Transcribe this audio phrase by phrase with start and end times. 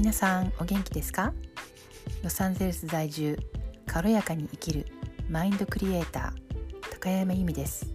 [0.00, 1.34] 皆さんお元気ですか？
[2.24, 3.38] ロサンゼルス在住
[3.86, 4.86] 軽やかに生きる
[5.28, 7.86] マインドクリエイター高山由美です。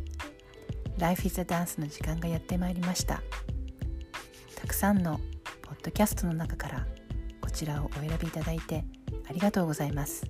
[0.99, 3.23] Life is a Dance の時間がやってまいりました。
[4.55, 5.19] たくさんの
[5.63, 6.85] ポッドキャストの中から
[7.41, 8.85] こちらをお選びいただいて
[9.27, 10.27] ありがとうございます。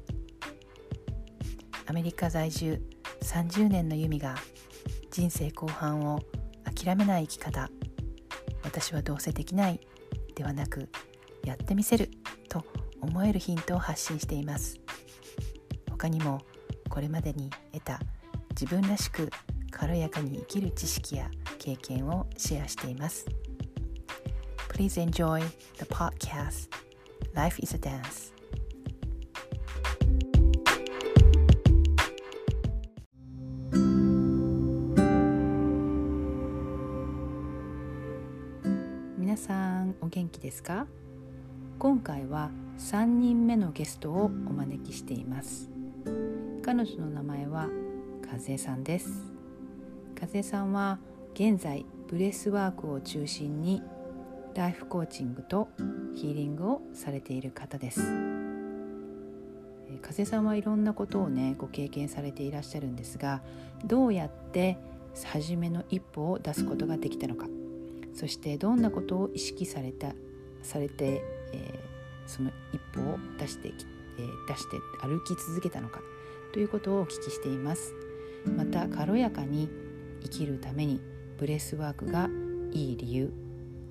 [1.88, 2.82] アメリカ在住
[3.22, 4.36] 30年の由美が
[5.12, 6.22] 人生後半を
[6.64, 7.70] 諦めない生き方。
[8.64, 9.82] 私はどうせできない
[10.36, 10.88] ではなく
[11.46, 12.10] やってみせる
[12.50, 12.66] と
[13.02, 14.80] 思えるヒントを発信しています。
[15.90, 16.42] 他にも
[16.90, 18.00] これまでに得た
[18.50, 19.30] 自分らしく
[19.72, 23.26] 軽やかに生きる知識や経験をシェアしています。
[24.70, 25.42] Please enjoy
[25.78, 26.70] the podcast.
[27.34, 28.34] Life is a Dance.
[39.18, 40.88] 皆さんお元気ですか
[41.86, 45.70] 今回は3人目のゲストをお招きしています。
[46.64, 47.70] 彼女の名前は
[48.28, 49.32] Kazue さんです。
[50.20, 50.98] Kazue さんは
[51.36, 53.84] 現在ブレスワークを中心に
[54.56, 55.70] ライフコーチングと
[56.16, 58.02] ヒーリングをされている方です。
[60.02, 63.44] 風さんはいろんなことをねご経験されていらっしゃるんですが
[63.86, 64.80] どうやって
[65.24, 67.46] 初めの一歩を出すことができたのか
[68.16, 70.16] そしてどんなことを意識された
[70.66, 73.86] されて、えー、その一歩を出してき、
[74.18, 76.02] えー、出して歩き続けたのか
[76.54, 77.94] ということをお聞きしています。
[78.56, 79.70] また軽やかに
[80.24, 81.02] 生きるために
[81.38, 82.30] ブレスワークが
[82.72, 83.34] いい理由。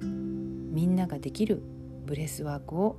[0.01, 1.63] みんなができる
[2.05, 2.97] ブレスワークを、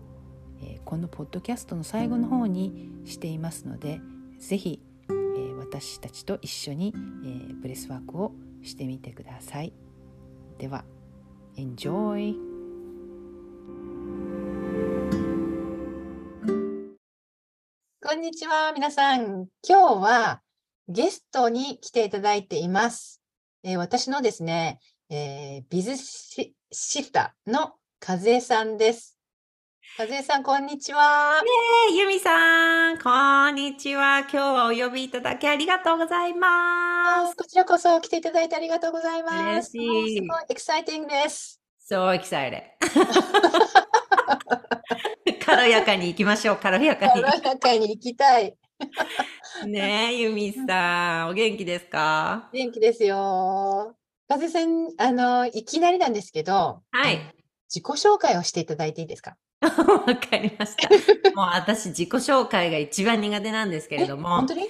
[0.62, 4.00] えー、このポッドキャストの最後の方にしていますので
[4.40, 8.32] 是非、えー、私たちと一緒に、えー、ブレスワークを
[8.64, 9.74] してみてください。
[10.58, 10.86] では
[11.58, 12.45] Enjoy!
[18.36, 19.48] にちは、皆さん。
[19.66, 20.42] 今日は
[20.90, 23.22] ゲストに来ていただいています。
[23.64, 29.18] えー、私のですね、えー、 biz sister の Kazue さんです。
[29.96, 31.42] 風さん、こんにちは。
[31.42, 31.50] ね
[31.94, 34.20] え、ゆみさん、こんにちは。
[34.20, 37.38] 今日はお呼びいただきありがとうございます。
[37.38, 39.72] こちらこそ来ていただいてありがとうございます。
[39.78, 40.18] 嬉しい。
[40.18, 41.62] すごいエキサイティングです。
[41.90, 42.64] So excited.
[45.46, 46.58] 軽やかに行きましょう。
[46.58, 47.22] 軽やかに。
[47.22, 48.56] 軽やかに行きたい。
[49.68, 52.50] ねえ、ゆみさん、お元気ですか？
[52.52, 53.96] 元気ですよ。
[54.28, 57.20] 風さん、あの、いきなりなんですけど、はい。
[57.70, 59.38] 自己紹介をしていただいていいですか？
[59.62, 59.70] わ
[60.16, 60.90] かりました。
[61.36, 64.68] もう私、自己紹介が一番苦手なんですけれども本、当に？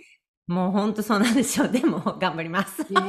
[0.48, 1.70] もう本当そうなんですよ。
[1.70, 2.82] でも、頑張ります。
[2.82, 3.00] えー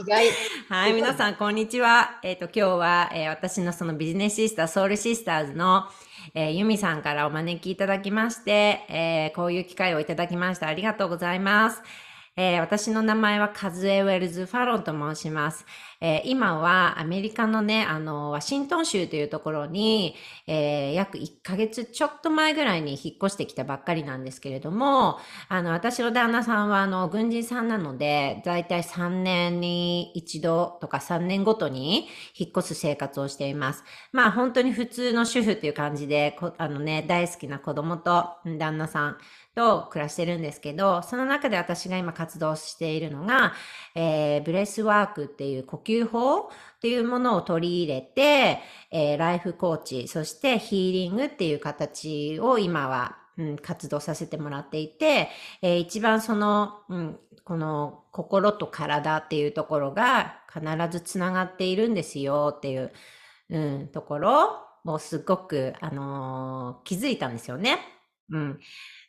[0.00, 0.26] 意外。
[0.68, 2.20] はい、皆さん、こんにちは。
[2.22, 5.84] えっ、と、今日は、えー私のそのビジネスシスター、ソウルシスターズの、
[6.34, 10.66] えーユミさんからお招きいただきまして、えーこういう機会をいただきまして。
[10.66, 11.82] ありがとうございます。
[12.40, 15.66] えー私の名前はカズエ・ウェルズ・ファロンと申します。
[16.00, 20.14] えー今はアメリカのね、あの、ワシントン州というところに、
[20.46, 25.18] えー約1ヶ月ちょっと前ぐらいに引っ越してきたばっかりなんですけれども、
[25.48, 32.06] あの、私の旦那さんは、あの、軍人さんなので、だいたい3年に一度とか3年ごとに
[32.36, 33.82] 引っ越す生活をしています。
[34.12, 39.18] まあ、本当に普通の主婦っていう感じで、あのね、大好きな子供と旦那さん
[39.54, 43.52] と暮らしてるんですけど、その中で私が今活動しているのが、
[43.94, 46.42] えーブレスワークっていう呼吸法っ
[46.80, 48.60] ていうものを取り入れて、
[48.90, 55.28] えーライフコーチ、そしてヒーリングっていう形を今は、うん、活動させてもらっていて、
[55.62, 62.92] えー一番その、うん、この心と体っていうところが必ずつながっているんですよっていう、
[63.50, 67.78] うん、ところをすっごく、あのー気づいたんですよね。
[68.30, 68.60] うん。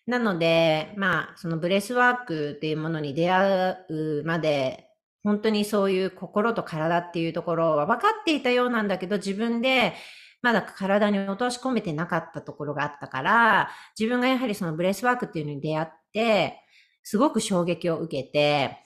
[0.10, 4.88] なので、まあ、そのブレスワークっていうものに出会うまで、
[5.24, 9.94] 本当にそういう心と体っていうところは分かっていたようなんだけど、自分で
[10.42, 16.60] まだ体に落とし込めてなかったところがあったから、自分がやはりそのブレスワークっていうのに出会って、
[17.04, 18.80] すごく衝撃を受けて、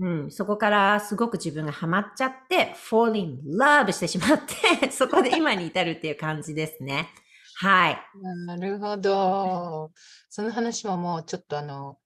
[0.00, 4.40] うん、そこからすごく自分がハマっちゃって、fall in love してしまっ
[4.80, 7.08] て、 そこで今に至るっていう感じですね。
[7.58, 7.98] はい。
[8.46, 9.90] なるほど。
[10.28, 11.98] その話ももうちょっとあの、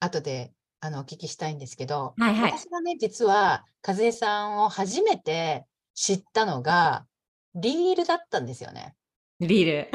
[0.00, 2.52] 後であのお聞きしたいんですけど、はいはい。
[2.52, 7.06] 私がね、実は、和江さんを初めて知ったのが、
[7.54, 8.94] リールだったんですよね。
[9.40, 9.90] リール。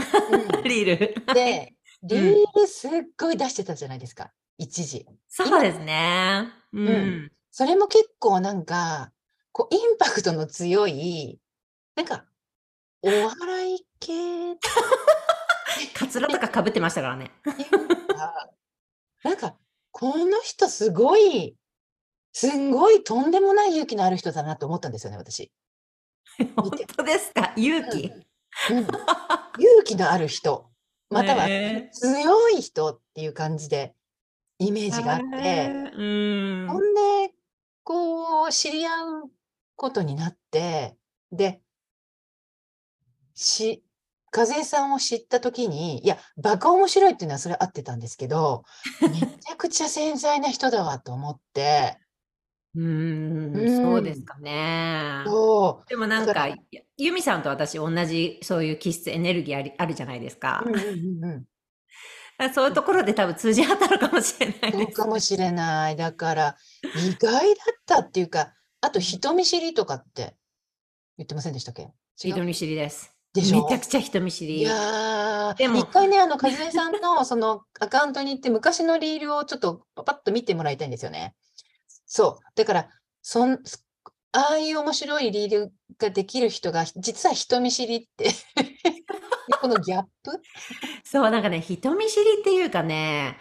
[0.57, 1.33] うん リール。
[1.33, 5.07] で、 リールすっごい出してたじゃないですか、一時。
[5.27, 6.53] そうですね。
[6.71, 6.87] うん。
[6.87, 9.11] うんそれも結構なんか、
[9.51, 11.41] こう、インパクトの強い、
[11.95, 12.25] なんか、
[13.01, 14.55] お笑い系
[15.93, 17.31] カツラとかかぶってましたからね。
[19.23, 19.57] なんか、
[19.91, 21.55] この人すごい、
[22.31, 25.51] すんごいとんでもない勇気のある人だなと思ったんですよね、私。
[26.55, 27.53] 本当ですか？
[27.57, 28.07] 勇気、
[28.71, 28.77] うん。
[28.77, 30.69] うん、勇気のある人、
[31.09, 33.95] またはへ強い人っていう感じで
[34.59, 36.03] イメージがあって、う
[36.65, 36.67] ん。
[36.69, 37.33] ほんで、
[37.83, 39.31] こう、知り合う
[39.75, 40.95] ことになって、
[41.31, 41.61] で、
[43.33, 43.83] し、
[44.35, 48.63] 和江さんを知ったときに、いや、バカ面白いっていうのはそれ合ってたんですけど、
[49.01, 51.97] めちゃくちゃ繊細な人だわと思って、
[52.75, 55.23] うーん、うんそうですかね。
[55.25, 60.69] そでもなんか、だからやユミさんと私同じそういう気質エネルギーありあるじゃないですかう、。
[60.69, 61.45] うんうんうんうん
[62.53, 64.91] そういうところで多分通じ合ったのかもしれないそう。
[64.93, 65.97] かもしれない。
[65.97, 66.57] だから、
[66.95, 70.37] 意外だったっていうか、あと人見知りとかって
[71.17, 71.89] 言ってませんでしたっけ？
[72.15, 73.18] 人見知りです。
[73.33, 73.63] でしょ？
[73.63, 74.61] めちゃくちゃ人見知いり。
[74.63, 81.35] やー、でも一回ね、あの、和江さんの そのアカウントに行って、昔のリールをちょっとパッと見てもらいたいんですよね。
[82.05, 82.43] そう。
[82.55, 82.89] だから、
[83.21, 83.59] そん、
[84.31, 88.31] ああいう面白いリールができる人が、実は人見知りって、
[89.61, 90.31] このギャップ？
[91.03, 93.37] そう、なんかね、人見知りっていうかね、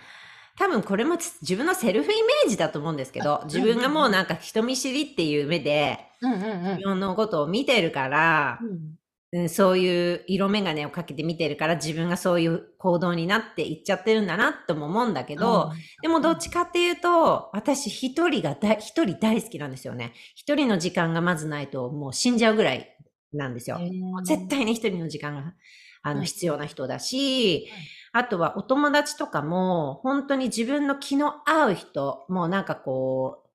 [0.59, 8.99] 多分これもつ自分のセルフイメージだと思うんですけど、自分がもうなんか人見知りっていう目で、うんうんうんのことを見てるから、うん。
[9.33, 15.71] うん、そういう色眼鏡をかけて見てるから自分がそういう行動になっていっちゃってるんだなとも思うんだけど、
[16.01, 20.15] でもどっちかっていうと、私一人がだ一人大好きなんですよね。
[20.35, 22.97] 一人の時間がまずないともう死んじゃうぐらい
[23.35, 23.79] なんですよ。
[23.79, 25.55] うん絶対に一人の時間が
[26.03, 27.69] あうんの必要な人だし、
[28.13, 33.49] あとはお友達とかも本当に自分の気の合う人、もうなんかこう、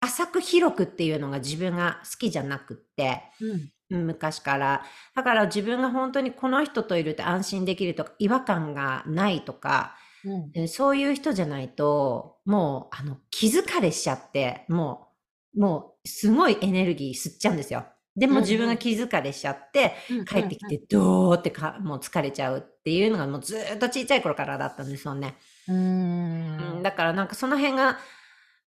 [0.00, 4.84] 浅く広くっていうのが自分が好きじゃなくって、うんうん昔から。
[5.14, 15.08] だから自分が本当にこの人といると安心できるとか、違和感がないとか、うんえそういう人じゃないと、もう、あの、気疲れしちゃって、も
[15.54, 17.86] う、もう、すごいエネルギー吸っちゃうんですよ。
[18.16, 25.36] でも自分が気疲れしちゃって、うん帰ってきて、どーってか、もう疲れちゃうっていうのがもうずーっと小さい頃からだったんですよね。
[25.68, 27.98] ううんんだからなんかその辺が、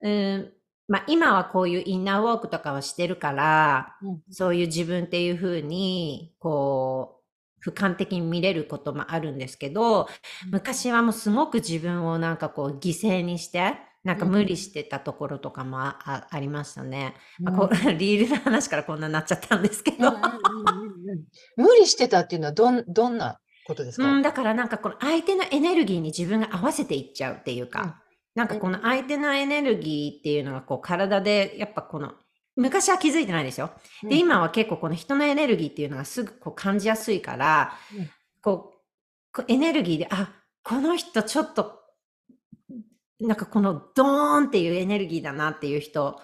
[0.02, 0.54] うん、
[0.90, 4.22] まあ今はこういうインナーウォークとかはしてるから、うん。
[4.32, 7.22] そういう自分っていう風に、こ
[7.64, 10.10] う、俯瞰的に見れることもあるんですけど、
[10.52, 17.16] 昔はもうすごく自分をなんかこう犠牲にして、なんか無理してたところとかもああありましたね。
[17.40, 20.08] まあこう リールの話からこんなになっちゃったんですけど。
[20.08, 20.16] うん。
[20.16, 21.24] うんうんうんうん。
[21.58, 27.94] 無理してたっていうのはどんどんなことですか、うん、だからなんかこの相手のエネルギーに自分が合わせていっちゃうっていうか、うん
[28.36, 32.14] なんかこの相手のエネルギーっていうのがこう体でやっぱこの
[32.56, 33.72] 昔は気づいてないですよ。
[34.04, 38.10] で、うん今は結構この人のエネルギーっていうのがすぐこう感じやすいから、うん
[38.42, 38.80] こう
[39.48, 40.34] エネルギーで、あ、
[40.64, 41.80] この人ちょっと、
[43.20, 46.16] なんかこのドーンっていうエネルギーだなっていう人っ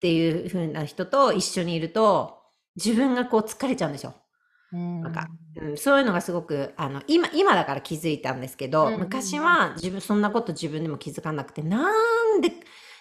[0.00, 2.38] ていう風な人と一緒にいると、
[2.76, 4.14] 自分がこう疲れちゃうんですよ。
[4.72, 5.28] うんなんか
[5.58, 11.88] うん、そういうのがすごくあの今今だから気づいたんですけど、うんうんうん昔は自分そんなこと自分でも気づかなくてな
[12.36, 12.52] んで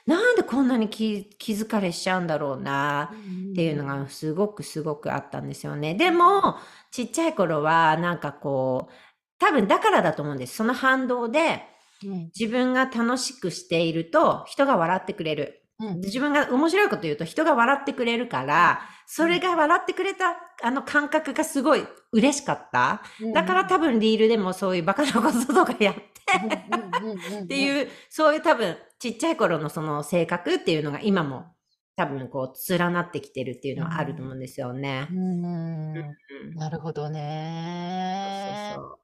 [0.05, 3.11] なんでこんなに気気疲れしちゃうんだろうな
[3.51, 5.95] っていうのがすごくすごくあったんですよね。
[5.95, 6.57] でも
[6.91, 8.93] ちっちゃい頃はなんかこう
[9.39, 10.55] 多分だからだと思うんです。
[10.55, 11.63] その反動で
[12.03, 15.64] うん自分が楽しくしていると人が笑ってくれる。
[15.79, 23.01] うん自分が面白いこと言うと人が笑ってくれるから、それが笑ってくれたあの感覚がすごい嬉しかった。
[23.33, 26.01] だから多分リールでもそういうバカなこととかやって。
[26.01, 31.45] っっていう、そういう多分ちっちゃい頃のその性格っていうのが今も
[31.95, 35.07] 多分こう連なってきてるっていうのはあると思うんですよね。
[35.11, 36.15] うんうん。
[36.55, 38.73] なるほどね。
[38.75, 38.99] そうそう。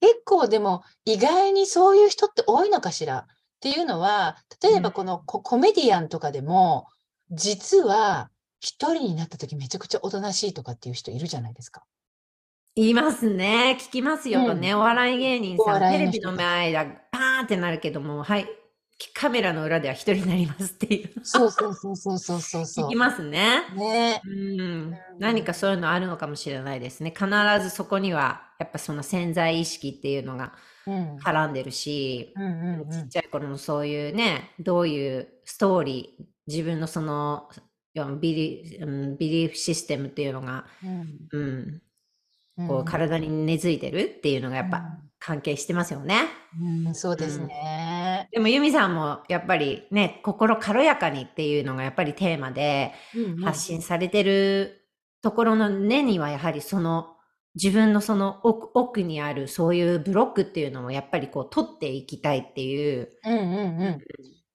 [0.00, 3.26] 結構でも意外にそういう人って多いのかしら？
[3.58, 6.86] っていうのは例えばうんこのココメディアンとかでも
[7.30, 11.84] 実は一人になった時めちゃくちゃおとなしいとかっていう人いるじゃないですか。
[12.74, 13.76] 言いますね。
[13.80, 14.74] 聞きますよね。
[14.74, 18.46] お笑い芸人おさん、テレビの前だ、パーンってなるけども、はい、
[19.14, 21.10] カメラの裏では一人になりますっていう。
[21.24, 22.86] そうそうそうそうそうそうそう。
[22.86, 23.62] 聞きますね。
[23.74, 27.12] ねうん、何かそういうのあるのかもしれないですね。
[27.16, 27.26] 必
[27.60, 30.50] ずそこには、やっぱその潜在意識っていうのがうん
[31.22, 32.90] 絡んでるし、うんうんうん。
[32.90, 37.48] ちっちゃい頃のそういうね、どういうストーリー、自分のその、
[38.20, 41.28] ビリうんビリーフシステムっていうのが、うん。
[41.30, 41.80] うん、
[42.58, 42.68] うん。
[42.68, 44.84] こう体に根付いてるっていうのがやっぱうん。
[45.20, 46.28] 関係してますよね。
[46.60, 48.28] うんそうですね。
[48.30, 53.38] でもユミさんもやっぱりね、心軽やかにっていうのがやっぱりテーマでうんうん。
[53.38, 54.86] 発信されてる
[55.20, 57.16] ところの根にはやはりその
[57.60, 63.98] 自分のその奥奥にあるそういうブロックっていうのをやっぱりこう取っていきたいっていう、うんうんうん。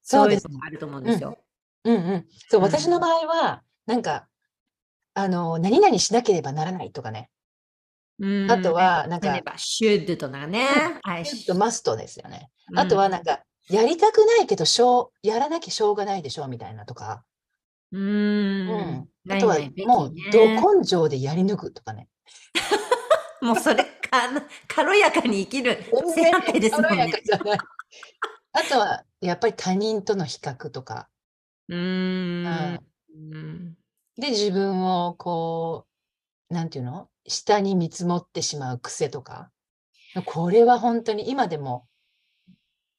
[0.01, 1.38] そういうですのがあると思うんですよ。
[1.83, 2.25] うんうん。
[2.50, 4.27] そう、うん私の場合は、なんか、
[5.15, 7.29] あの、何々しなければならないとかね。
[8.19, 10.65] うんあとは、なんか例え、ば、should とかね。
[11.03, 12.50] はいちょっとマストですよね。
[12.75, 17.24] あとは、なんか、やりたくないけど、しょう、やらなきゃしょうがないでしょ、みたいなとか。
[17.91, 18.01] うん。
[18.01, 19.07] ううんん。
[19.29, 22.07] あとは、もう、ど根性でやり抜くとかね。
[23.42, 24.30] もうそれか、
[24.68, 25.84] 軽やかに生きる
[26.15, 27.12] 正反対ですもんね。
[28.53, 31.10] あとは、やっぱり他人との比較とか。
[31.68, 32.80] うーん。
[33.10, 33.77] うん
[34.15, 35.88] で、自分をこ
[36.50, 37.10] う、なんていうの？
[37.27, 39.50] 下に見積もってしまう癖とか。
[40.25, 41.88] これは本当に今でも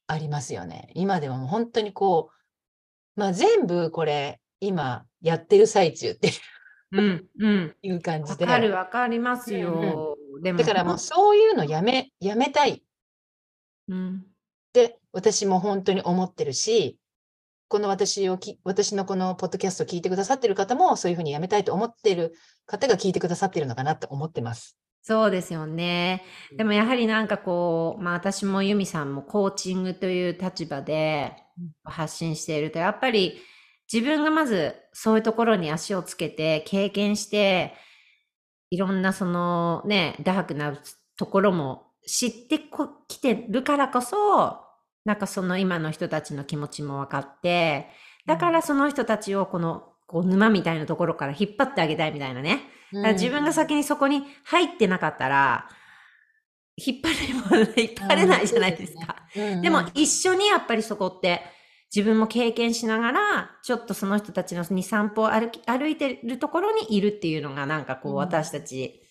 [0.07, 0.91] ありますよね。
[0.93, 2.31] 今でも本当にこ
[3.17, 6.31] う、まあ全部これ今やってる最中って
[7.01, 7.25] うん。
[7.39, 7.75] うん。
[7.81, 8.45] いう感じで。
[8.45, 10.17] わかるわかりますよ。
[10.41, 12.81] でも、だからもうそういうのやめ、やめたいっ
[13.87, 14.25] うん。
[14.73, 16.97] て私も本当に思ってるし、
[17.67, 22.35] この私をき、私のこのポッドキャストを聞いてくださってる方もそういうふうにやめたいと思ってる
[22.65, 24.77] 方が聞いてくださってるのかなって思ってます。
[25.01, 26.23] そうですよね。
[26.57, 31.33] でもやはりなんかこう、まあ私もユミさんもコーチングという立場で
[31.83, 33.39] 発信していると、やっぱり
[33.91, 37.73] 自分がまずそういうところに足をつけて経験して、
[38.71, 40.77] いろんなそのね、ダークな
[41.17, 44.59] ところも知ってこきてるからこそ、
[45.05, 47.87] なんかその今の人たちの気持ちも分かって、
[48.25, 52.61] だからその人たちをこのこう沼みたいなところから引っ張ってあげたいみたいなね。
[52.91, 55.69] だから自分が先にそこに入ってなかったら、
[56.77, 59.15] 引っ張れも、引っ張れないじゃないですか。
[59.35, 59.61] うん。
[59.61, 61.41] でも一緒にやっぱりそこって
[61.95, 69.01] 自分も経験しながら、ちょっとその人たちの2、3歩歩き歩いてるところにいるっていうのがなんかこううん私たち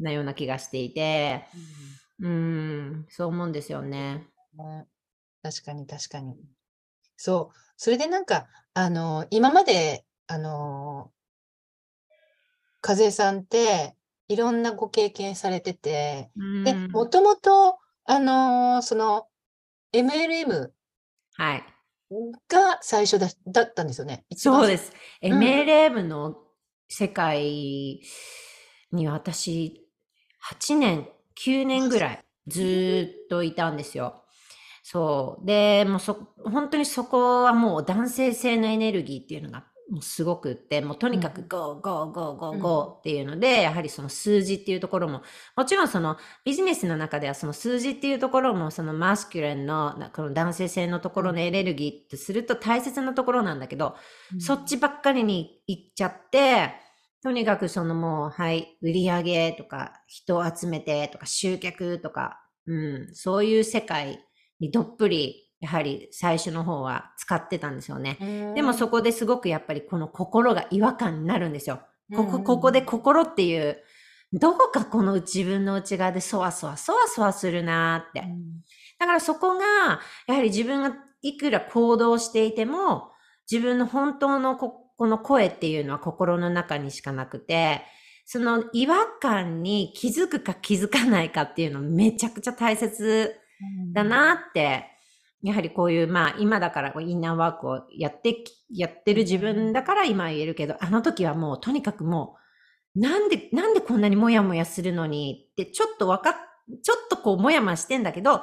[0.00, 1.46] なような気がしていて、
[2.18, 4.26] うん、そう思うんですよね。
[4.54, 4.86] ね
[5.42, 6.34] 確かに確かに。
[7.16, 7.56] そう。
[7.76, 11.12] それでなんか、あの、今まで、あの、
[12.84, 13.94] 和江さんって、
[14.26, 16.30] いろんなご経験されてて、
[16.64, 19.28] で、うんもともと、あの、その、
[19.92, 20.72] MLM
[21.34, 21.71] はい。
[22.48, 24.24] が最初だだったんですよね。。
[24.34, 24.92] そうですす。
[25.22, 26.36] うん MLM の
[26.88, 28.00] 世界
[28.92, 29.88] に私、
[30.50, 31.08] 8年、
[31.44, 34.24] 9年ぐらいずーっといたんですよ。
[34.82, 35.46] そう。
[35.46, 41.48] で、もうそ、本当にそこはもう男性性のエネルギーっていうのがもうすごくって、もうとにかくうん。
[41.48, 42.58] GO, GO, GO, GO, うん。
[42.58, 45.22] GO っていうので、やはりその数字っていうところも、
[45.56, 53.96] もちろんそのビジネスの中ではその数字っていうところもそのマスキュレンのなこの男性性のところのエネルギーってすると大切なところなんだけど、
[54.38, 56.74] そっちばっかりに行っちゃって、
[57.22, 64.18] とにかくそのもう、はい、売り上げとか、人を集めてとか、集客とか、うん、そういう世界
[64.58, 68.52] にどっぷり、やはり最初の方は使ってたんですよね。
[68.56, 71.80] でもそこですごくやっぱりこの心が違和感になるんですよ。
[72.16, 73.78] ここ、ここで心っていう、
[74.32, 78.28] どこかこの自分の内側でそわそわ、そわそわするなーって。
[78.98, 83.12] だからそこが、やはり自分がいくら行動していても、
[83.48, 87.82] 自分の本当のここの声っていうのは心の中にしかなくて、
[88.24, 93.34] その違和感に気づくか気づかないかっていうのめちゃくちゃ大切
[93.92, 94.91] だなって、
[95.42, 102.36] やはりこういう、まあ今だからこうインナーワークをやってき、やってる自分だから今言えるけど、あの時はもうとにかくも
[102.96, 106.34] う、なんで、なんでこんなにもやもやするのにって、ちょっとわかっ、
[106.82, 108.42] ちょっとこうもやもやしてんだけど、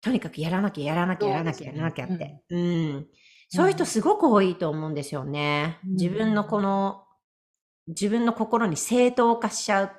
[0.00, 2.42] とにかくやらなきゃやらなきゃやらなきゃやらなきゃって。
[2.50, 3.06] うん。
[3.50, 5.80] そういう人すごく多いと思うんですよね。
[5.84, 7.04] うん自分のこの、
[7.88, 9.90] 自分の心に正当化しちゃうっ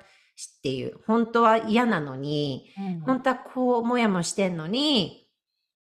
[0.62, 2.72] ていう、本当は嫌なのに、
[3.04, 5.19] 本当はこう、もやもしてんのに、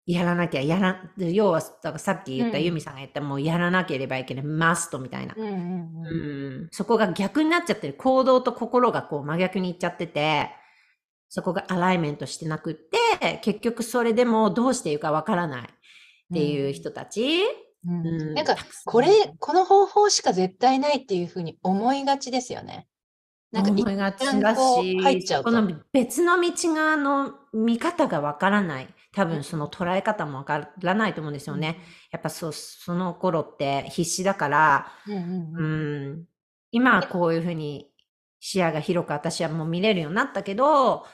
[0.05, 5.33] やらなきゃ、やら、要は、だからさっき言ったうんユミさんが言った、もうやらなければいけない、マストみたいな。
[5.35, 7.95] うんうんうんうん、そこが逆になっちゃってる。
[7.95, 10.51] 行動と心がこう真逆にいっちゃってて、
[11.29, 15.65] そこがアライメントしてなくって、結局それでもどうしていいかわからないっ
[16.33, 17.41] ていう人たち。
[17.85, 19.09] うんうんなんかこれ、
[19.39, 22.87] この方法しか絶対ないっていうふうに思いがちですよね。
[23.51, 28.94] なんか思いがちだし、入っちゃうとこの別の道側の見方がわからない。
[29.15, 31.79] 多分その捉え方もわからないと思うんですよね。
[32.11, 36.25] やっぱそう、その頃って必死だから、うんうんううんん、
[36.71, 37.89] 今はこういうふうに
[38.41, 41.05] 視野が広く私はもう見れるようになったけど、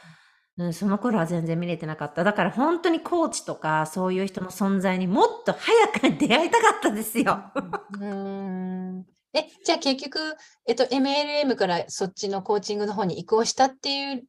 [0.57, 2.23] うん、その頃は全然見れてなかった。
[2.23, 7.51] だから本当にコーチとかそういう人の存在にもっと早く出会いたかったですよ。
[7.55, 10.19] うーんえ、じゃあ結局、
[10.67, 14.23] えっと、MLM からそっちのコーチングの方に移行したっていう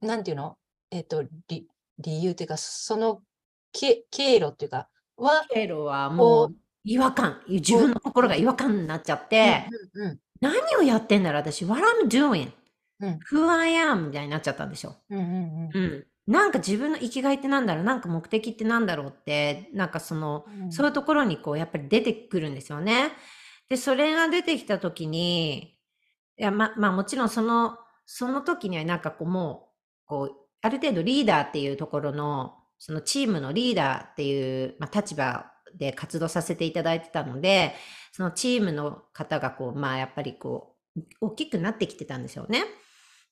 [0.00, 0.56] なんていうの？
[0.90, 1.66] えっ、と、理、
[1.98, 3.22] 理由っていうか、その
[3.72, 12.50] け経路っていうか、は、経路はもう違和感、自分の心が違和感になっちゃって、うんうん何をやってんだろう私、what I'm doing,
[13.00, 13.18] うん。
[13.32, 14.96] who I am みたいになっちゃったんでしょ。
[15.08, 15.70] うんうんうん。
[15.74, 16.06] うん。
[16.26, 20.72] なんか自分の生きがいってなんだろうなんか目的ってなんだろうって、なんかその、うん。
[20.72, 23.12] そういうところにこう、やっぱり出てくるんですよね。
[23.68, 25.78] で、それが出てきたときに、
[26.38, 35.44] いや、ま、まあもちろんその、その時にはなんかこうもう、こう、ある程度リーダーっていうところの、そのチームのリーダーっていう、まあ、立場
[35.76, 37.74] で活動させていただいてたので、
[38.12, 42.64] そのチームの方がこう、まあやっぱりこう、大きくなってきてたんですよね。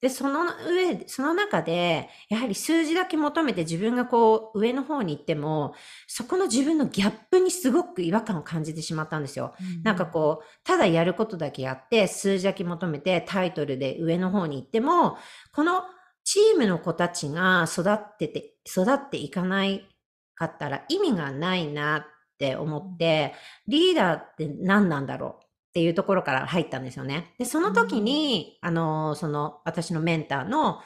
[0.03, 5.75] で、その上、その中で、やはり数字だけ求めて自分がこう、上の方に行っても、
[6.07, 9.55] そこの自分のギャップにすごく違和感を感じてしまったんですよ。
[9.85, 15.17] なんかこう、ただやることだけやって、数字だけ求めてタイトルで上の方に行っても、
[15.55, 15.85] この
[16.25, 19.89] チームの子たちが育ってて、育っていかない
[20.35, 22.05] かったら意味がないなっ
[22.39, 23.35] て思って、
[23.69, 27.35] リーダーって何なんだろうっていうところから入ったんですよね。
[27.39, 30.81] で、その時に、あの、その、私のメンターの、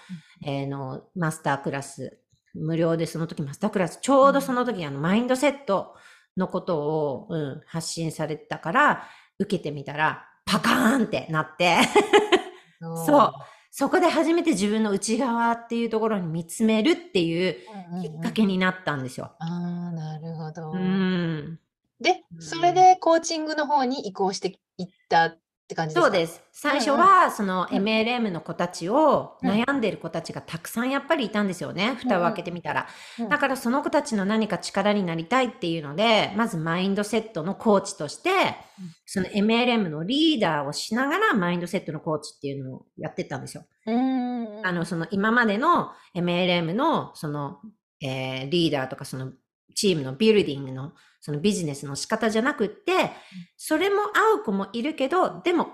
[0.45, 2.19] えーの、マスタークラス、
[2.55, 5.97] 無料でその時マスタークラス、ちょうどその時あの、マインドセット
[6.37, 11.79] のことを、うん、発信されてたから、受けてみたら、パカーンってなって、
[12.81, 13.33] そう
[13.79, 17.59] そこで初めて自分の内側っていうところに見つめるっていう
[17.91, 19.35] うんうんきっかけになったんですよ。
[19.39, 20.73] ああ、なるほど。
[20.73, 21.61] うん。
[22.01, 25.37] で、うんそれでコーチングの方に移行していった
[25.67, 26.07] って感じですか？
[26.07, 26.43] そうです。
[26.53, 31.97] 最初は、その MLM の子たちを、悩んでる子たちがたくさんやっぱりいたんですよね。
[32.01, 32.87] 蓋を開けてみたら。
[33.19, 38.31] うんだからその子たちの何か力になりたいっていうので、まずマインドセットのコーチとして、
[39.05, 43.65] その MLM のリーダーをしながらマインドセットのコーチっていうのをやってたんですよ。
[43.87, 47.59] うんあの、その今までの MLM のその、
[48.01, 49.33] えーリーダーとかその
[49.75, 53.11] チームのビルディングのそのビジネスの仕方じゃなくって、
[53.57, 55.69] それも合う子もいるけど、でも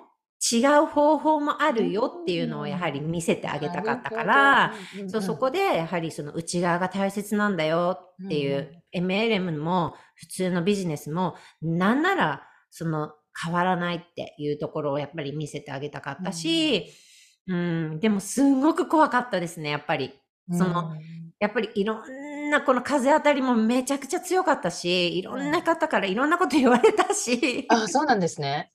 [0.50, 4.74] 違う方法もあるよっていうのをやはり見せてあげたかったから、、
[5.08, 16.88] そうそこでやはりその内側が大切なんだよっていう、MLM も普通のビジネスもなんならその変わらないっていうところをやっぱり見せてあげたかったし、
[17.46, 20.12] うん、でもすごく怖かったですね、やっぱり。
[20.50, 20.96] その、
[21.38, 22.02] やっぱりいろん
[22.52, 27.66] なこの風当たりもめちゃくちゃ強かったし、いろんな方からいろんなこと言われたし。
[27.68, 28.70] あ、そうなんですね。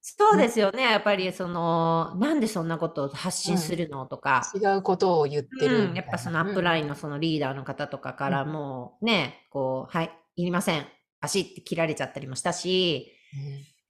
[0.00, 0.82] そうですよね。
[0.82, 4.42] やっぱりその、なんでそんなことを発信するのとか。
[4.54, 10.86] 違うことを言ってるうん、やっぱそのアップラインのそのリーダーの方とかからもうね、こう、はい、いりません。
[11.20, 13.12] 足って切られちゃったりもしたし、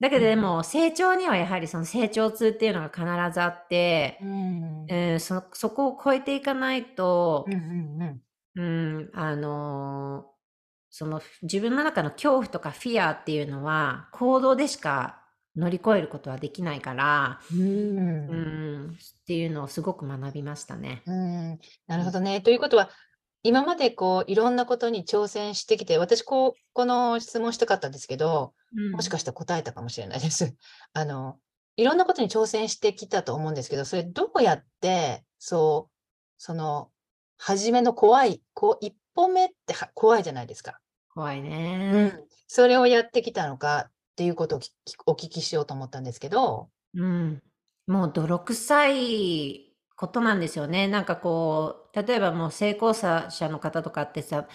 [0.00, 4.86] だけどでも成長にはやはりその成長痛っていうのが必ずあって、うん。
[4.90, 8.22] うん、そ、そこを超えていかないとうん、うんうん
[8.56, 10.32] うん、あのー
[10.94, 15.22] その自分の中の恐怖とかフィアっていうのは行動でしか
[15.56, 18.34] 乗り越えることはできないから、うんう
[18.88, 21.02] ん、っていうのをすごく学びましたね。
[21.06, 22.42] うんなるほどね。
[22.42, 22.90] ということは、
[23.42, 28.52] 今までこういろんなことに挑戦してきて、私こう、この質問したかったんですけど、
[28.92, 30.54] もしかしたら答えたかもしれないです。
[30.92, 31.38] あの、
[31.76, 35.92] いろんなことに挑戦してきたと思うんですけど、それどうやって、そう、
[36.38, 36.91] その、
[37.44, 40.78] 初めの怖い、こう、一歩目っては怖いじゃないですか。
[41.12, 42.20] 怖いうんね。
[42.46, 44.70] それをやってきたのかっていうことをき
[45.06, 47.42] お聞きしようと思ったんですけど、うん。
[47.88, 50.86] もう泥臭いことなんですよね。
[50.86, 54.46] なんかこう、例えばもう成功者の方とかってさ、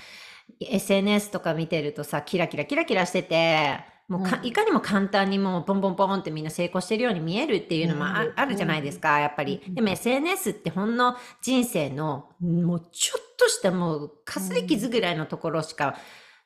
[0.62, 4.46] SNS とか見てるとさ、キラキラキラキラしてて、もうか、うん。
[4.46, 9.62] いかにも簡単にもうポンポンポンってみんな成功してるように見えるっていうのもあ,、るじゃないですか、やっぱり。
[9.68, 9.72] う。
[9.72, 15.96] んでも SNS ってほんの人生のもうちょっとしたもうかすり傷ぐらいのところしか、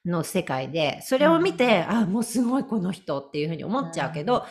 [0.05, 4.45] の世界で、それを見て、あ、もうすごいこの人っていうふうに思っちゃうけど、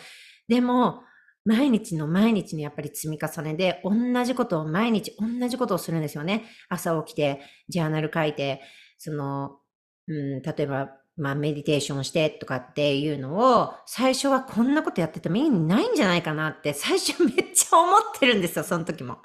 [0.48, 1.02] でも、
[1.44, 6.44] 毎日の毎日のやっぱり積み重ねで、同じことを毎日同じことをするんですよね。
[6.68, 8.60] 朝起きて、ジャーナル書いて、
[8.98, 9.58] その、
[10.06, 19.18] うん、例えば、まあ、メディテーションしてとかっていうのを、最初はこんなことやってても意味ないんじゃないかなって、 最初めっちゃ思ってるんですよ、その時も。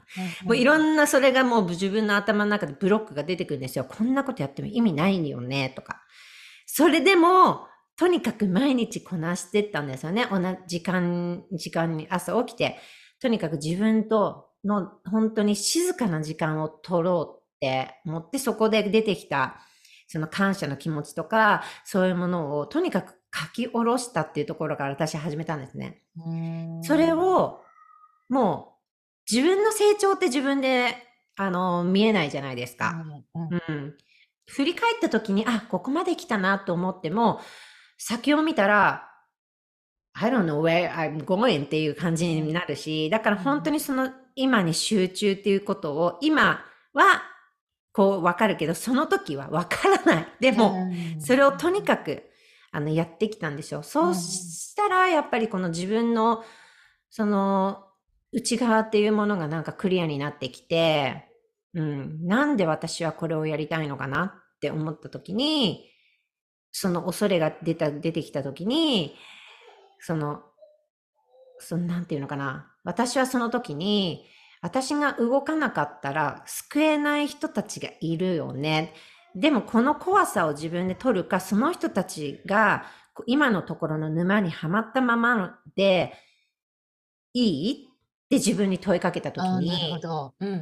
[0.44, 3.86] もういろんなそれがもう自分の頭の中でブロックが出てくるんですよ。
[3.86, 6.02] こんなことやっても意味ないよね、とか。
[6.66, 7.68] それでも、
[7.98, 10.28] とにかく毎日こなしてったんですよね。
[10.30, 12.78] 同じ時間、時間に朝起きて、
[13.22, 19.62] とにかく自分との本当に静かな時間を取ろうって思って、そこで出てきた、
[20.08, 26.02] その感謝の気持ちとか、そういうものをとにかく書き下ろしたっていうところから私始めたんですね。
[26.26, 27.62] うんそれを、
[28.30, 28.78] も
[29.30, 30.96] う、自分の成長って自分で
[31.38, 32.96] あの、見えないじゃないですか。
[33.36, 33.98] うん。
[34.48, 37.42] 振り返った時に、あ、ここまで来たなと思っても、
[37.98, 39.10] 先を見たら、
[40.14, 46.64] I don't know where I'm going っていう感じになるし、だから本当にその今に集中っていうことを、今
[46.94, 47.22] は
[47.96, 50.28] こうわかるけど、その時はわからない。
[50.42, 52.24] でも、うんそれをとにかく
[52.72, 53.84] あのやってきたんですよ。
[53.84, 56.44] そうしたら、やっぱりこの自分の
[57.10, 57.86] その
[58.34, 61.30] 内側っていうものがなんかクリアになってきて、
[61.74, 65.90] うん、なんで私はこれをやりたいのかなって思った時に、
[66.74, 69.16] その恐れが出た、出てきた時に、
[70.00, 70.44] その、
[71.60, 72.74] その、なんていうのかな。
[72.84, 74.26] 私はその時に、
[74.66, 78.96] 私が動かなかったら救えない人たちがいるよね。
[79.36, 82.86] でもこの怖さを自分で取るか、その人たちが
[83.28, 86.14] 今のところの沼にはまったままで
[87.34, 90.34] いいって自分に問いかけた時あーなるにほ、ど。
[90.40, 90.60] うんうんう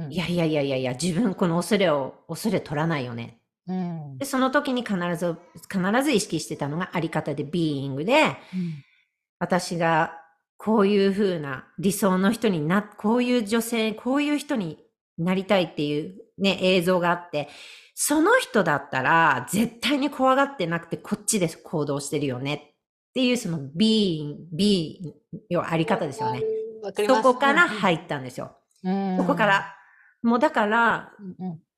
[0.00, 0.12] んうん。
[0.12, 3.38] いやいやいやいやいや、自分この恐れを、恐れ取らないよね。
[3.68, 5.36] うんで、その時に必ず、
[5.72, 8.36] 必ず意識してたのがあり方で、ビーイングで、
[9.38, 10.24] 私が
[10.58, 14.84] こういう風な理想の人にな、こういう女性、こういう人に
[15.16, 17.48] なりたいっていうね、映像があって、
[17.94, 26.42] その人だったら絶対に怖がってなくてこっちで行動してるよねっていうそのビーン、ビーンのあり方ですよね。
[27.06, 28.56] そこから入ったんですよ。
[28.84, 29.46] うんそこか。
[29.46, 29.74] ら。
[30.22, 31.12] もうだから、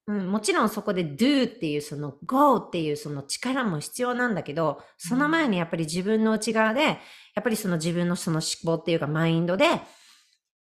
[0.07, 6.99] うん、もちろんそこで do っていうその go っていうその力も必要なんだけど、その前にやっぱり自分の内側で、
[7.35, 9.67] やっぱりその自分のその思考っていうかマインドで、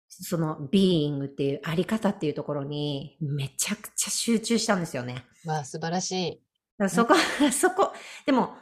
[0.08, 5.24] その being っていうあり方っていうところにめちゃくちゃ集中したんですよね。
[5.46, 6.42] わあ、素晴らし
[6.82, 6.88] い。
[6.88, 7.14] そこ、
[7.52, 7.92] そこ、
[8.26, 8.54] でも、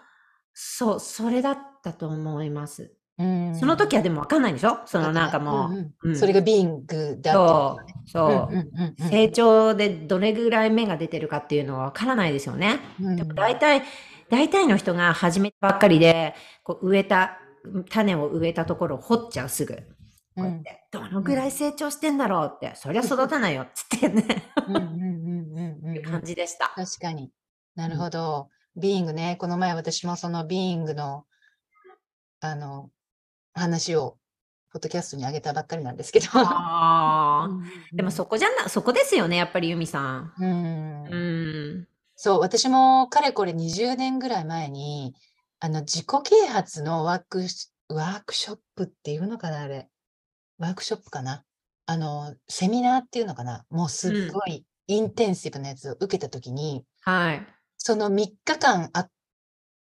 [0.53, 2.93] そう、それだったと思います。
[3.19, 4.79] うんその時はでもわかんないでしょ？
[4.87, 7.95] そのなんかもう、んんうんそれがビーングだとね。
[8.15, 12.79] うんうんうん成長でどれぐらい芽が出てるかっていうのはわからないですよね。
[13.01, 13.83] うんでも大体、
[14.31, 17.41] 大体の人が始めたばっかりで、こう植えた、
[17.91, 19.75] 種を植えたところを掘っちゃうすぐ。
[20.37, 22.53] こうやって、どのぐらい成長してんだろう？
[22.55, 24.25] って、そりゃ育たないよっつってね、
[24.69, 24.87] うんうんう
[25.91, 26.73] んうん感じでした。
[26.75, 27.33] 確かに。
[27.75, 28.49] なるほど。
[28.77, 29.37] ビーイングね。
[29.41, 31.25] この前私もそのビーイングの、
[32.41, 32.91] あの、
[33.55, 34.19] 話を、
[34.73, 36.27] ポッドキャストに上げたばっかりなんですけど。
[37.93, 40.33] でもそこじゃな、そこですよね、やっぱりユミさん。
[40.39, 41.05] うん。
[41.05, 41.17] う
[41.81, 41.89] ん。
[42.15, 45.15] そう、私もかれこれ20年ぐらい前に、
[45.61, 49.89] あの、自己啓発のワークシ、ワークショップっていうのかな、あれ。
[50.59, 51.45] ワークショップかな。
[51.87, 53.65] あの、セミナーっていうのかな。
[53.71, 57.47] もうすっごいインテンシブなやつを受けたときに、はい。
[57.77, 58.13] その3
[58.45, 59.09] 日間あ、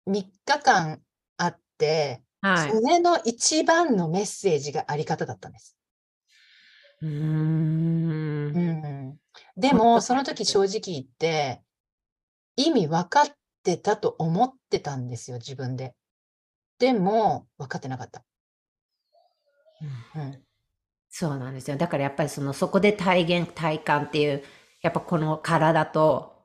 [0.08, 1.00] 3日間
[1.36, 2.70] あって、はい。
[2.70, 5.76] それの一番のメッセージがあり方だったんです。
[7.02, 8.56] うーん。
[8.56, 9.18] うん、
[9.56, 11.62] でも、その時正直言って、
[12.56, 13.37] 意味分かっ
[13.76, 15.94] てたと思ってたんですよ、自分で。
[16.78, 18.24] でも、分かってなかった。
[20.16, 20.38] うん、
[21.10, 21.76] そうなんですよ。
[21.76, 24.42] だからやっぱりその、そこで体現、体感っていう、
[24.80, 26.38] やっぱこの体と、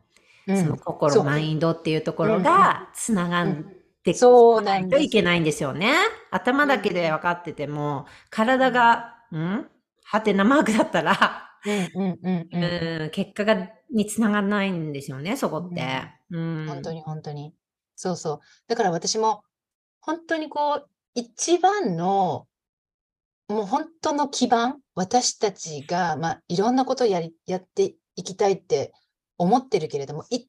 [0.47, 3.55] うんその心、マインドっていうところがつながっ
[4.03, 5.93] てそうなんといけないんですよね。
[6.31, 9.65] 頭だけで分かってても、体が、ん
[10.03, 16.03] はてなマークだったら、うんうんうんうんうん、結果が、につながらないんですよね、そこって。
[16.31, 16.65] うん。
[16.67, 17.53] 本当に本当に。
[17.95, 18.39] そうそう。
[18.67, 19.43] だから私も、
[20.01, 22.47] 本当にこう、一番の、
[23.47, 28.93] もう本当の基盤、私たちが、まあ、いろんなことをやり、やっていきたいって
[29.37, 30.45] 思ってるけれども、一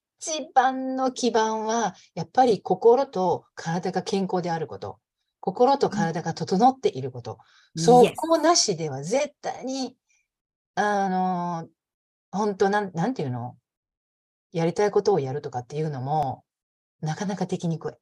[0.54, 4.98] 番の基盤は、やっぱり心と体が健康であること。
[5.40, 7.38] 心と体が整っていること。
[7.76, 9.94] そこなしでは絶対に、
[10.74, 11.68] あの、
[12.34, 13.56] 本当なん、なんていうの？
[14.52, 16.44] やりたいことをやるとかっていうのも、
[17.00, 17.92] なかなかできにくい。
[17.92, 17.96] っ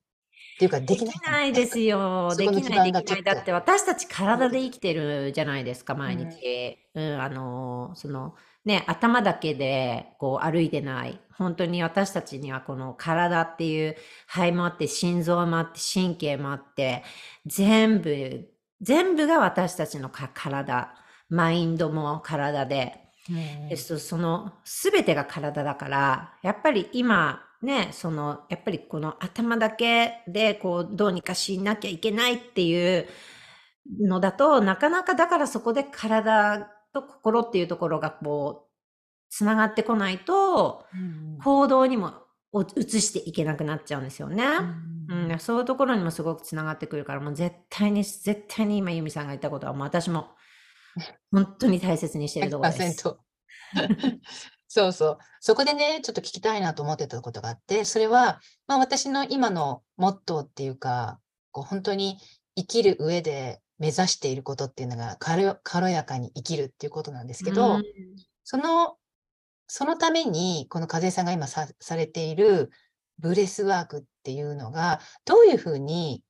[0.59, 1.33] ていうか、ででききない。
[1.33, 2.35] ないですよ。
[2.37, 3.23] できない、できない。
[3.23, 6.79] だって私たち体で生きてるじゃないですか、毎日。
[6.95, 11.21] うん、あの、その、ね、頭だけでこう歩いてない。
[11.39, 17.03] 本当に私たちにはこの体っていう肺もあって、心臓もあって、神経もあって、
[17.47, 18.49] 全部、
[18.81, 20.95] 全部が私たちのか体。
[21.29, 23.02] マインドも体で。
[23.31, 33.07] うんえっと、その全てが体だから、やっぱり今ね、その、やっぱりこの頭だけでこう、どうにかしなきゃいけないっていう
[34.01, 38.73] のだと、なかなかだからそこで体と心っていうところがこう、
[39.31, 41.39] つながってこないと、うん。
[41.43, 42.13] 行動にも
[42.53, 44.45] お移していけなくなっちゃうんですよね。
[45.09, 45.31] うん。
[45.31, 50.29] うん、そういうところにもすごくつながってくるから、もう絶対に、絶対に今、由美さんが言ったことは、もう私も、
[51.31, 53.09] 本当に大切にしてるところです。
[53.09, 53.17] 100%。
[54.69, 55.19] そうそう。
[55.41, 62.17] そこでね、ちょっと聞きたいなと思ってたことがあって、それは、まあ私の今のモットーっていうか、こう本当に
[62.57, 67.83] 生きる上で目指していることっていうのが軽軽やかに生きるっていうことなんですけど、うん
[68.45, 68.97] その、
[69.67, 72.71] そのために、この風さんが今さされている
[73.19, 76.23] ブレスワークっていうのが、どういうふうに、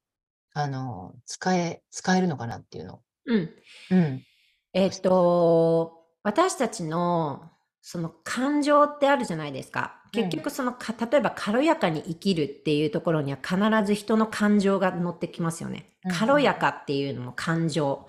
[0.53, 3.03] あの、使え、使えるのかなっていうの。
[3.27, 3.51] うん。
[3.91, 4.25] うん。
[4.75, 7.51] えっと、私たちの
[7.83, 9.97] その感情ってあるじゃないですか。
[9.97, 13.57] うん結局そのか、例えば軽やかに生きるっていうところには必
[13.87, 16.13] ず人の感情が乗ってきますよねうん。
[16.13, 18.07] 軽やかっていうのも感情。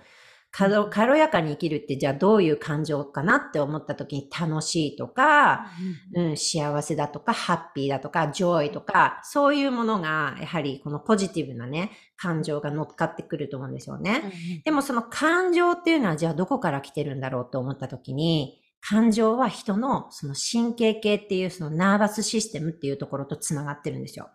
[0.56, 5.66] 軽軽やかに生きるってじゃあどういう感情かなって思った時に楽しいとか、
[6.14, 14.32] うん、幸せだとか、ハッピーだとか、 joy とか、そういうものが、やはりこのポジティブなね、感情が乗っかってくると思うんですよね。
[14.64, 24.30] でもその感情っていうのはじゃあどこから来てるんだろうと思った時に、感情は人のその神経系っていうその nervous system っていうところとつながってるんですよ。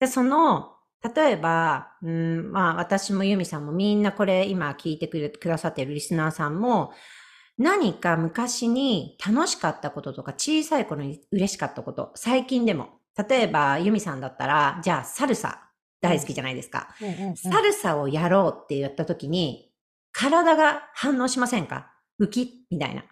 [0.00, 0.72] で、その、
[1.14, 6.92] 例えば、うん、まあ私もユミさんもみんなこれ今聞いてくれくださってるリスナーさんも、
[7.58, 15.68] 何か昔に楽しかったこととか小さい頃に嬉しかったこと、最近でも、例えばユミさんだったら、じゃあサルサ
[16.00, 16.88] 大好きじゃないですか。
[17.36, 19.70] サルサをやろうって言った時に、
[20.12, 21.92] 体が反応しませんか？
[22.18, 23.04] ウキみたいな。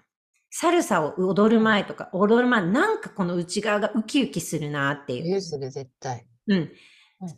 [0.51, 6.27] サルサを踊る前とか、踊る前、なんかこの内側がウキウキするなっていうする絶対。
[6.49, 6.73] うん。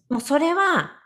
[0.09, 0.99] もうそれは、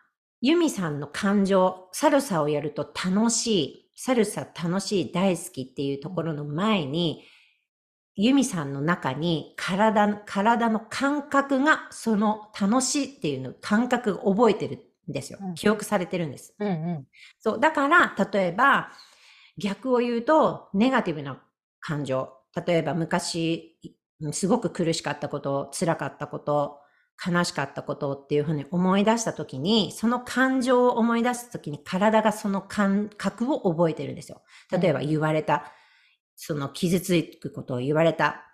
[0.42, 7.24] ユミさんの感情、サルサをやると楽しい、サルサ楽しい、大好きっていうところの前に、
[8.16, 14.78] ユミさんの中に体、体の感覚が、その楽しいっていうの、感覚を覚えてる
[15.10, 15.54] んですようん。
[15.54, 16.54] 記憶されてるんです。
[16.58, 17.06] うんうん
[17.38, 17.60] そう。
[17.60, 18.90] だから、例えば、
[19.58, 21.42] 逆を言うと、ネガティブな
[21.80, 22.30] 感情。
[22.66, 23.78] 例えば、昔、
[24.20, 26.80] うんすごく苦しかったこと、辛かったこと、
[27.24, 34.42] 悲しかったことっていうふうに思い出したときに、その感情を思い出すときに体がその感覚を覚えてるんですよ。
[34.70, 35.72] 例えば言われた、
[36.36, 38.44] その傷つくことを言われた、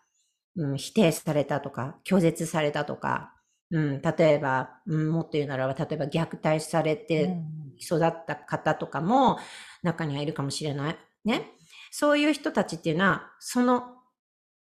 [0.57, 3.35] うん、否定されたとか、拒絶されたとか、
[3.70, 9.38] うん、例えば、うん、もっと言うならば、例えば虐待されて、うん育った方とかも
[9.83, 10.96] 中にはいるかもしれない。
[11.25, 11.51] ね。
[11.90, 13.83] そういう人たちっていうのは、その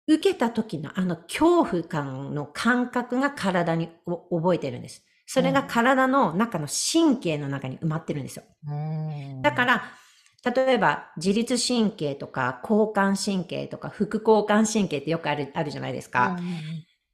[0.07, 5.03] 受けた時のあの恐怖感の感覚が体にお覚えてるんです。
[5.25, 8.43] それが体の中の神経の中に埋まってるんですよ。
[8.69, 9.83] うんだから、
[10.55, 16.37] 例えば自律神経とか交感神経とか副交感神経ってよくあるあるじゃないですか。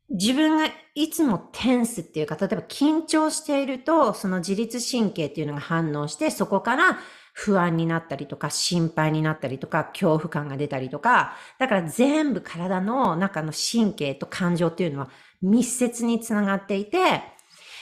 [0.10, 7.00] 自分がいつもテンスっていうか、例えば緊張していると、その自律神経っていうのが反応して、そこから
[7.34, 15.10] 不安になったりとか、心配になったりとか、恐怖感が出たりとか、だから全部体の中の神経と感情っていうのは
[15.42, 17.22] 密接につながっていて、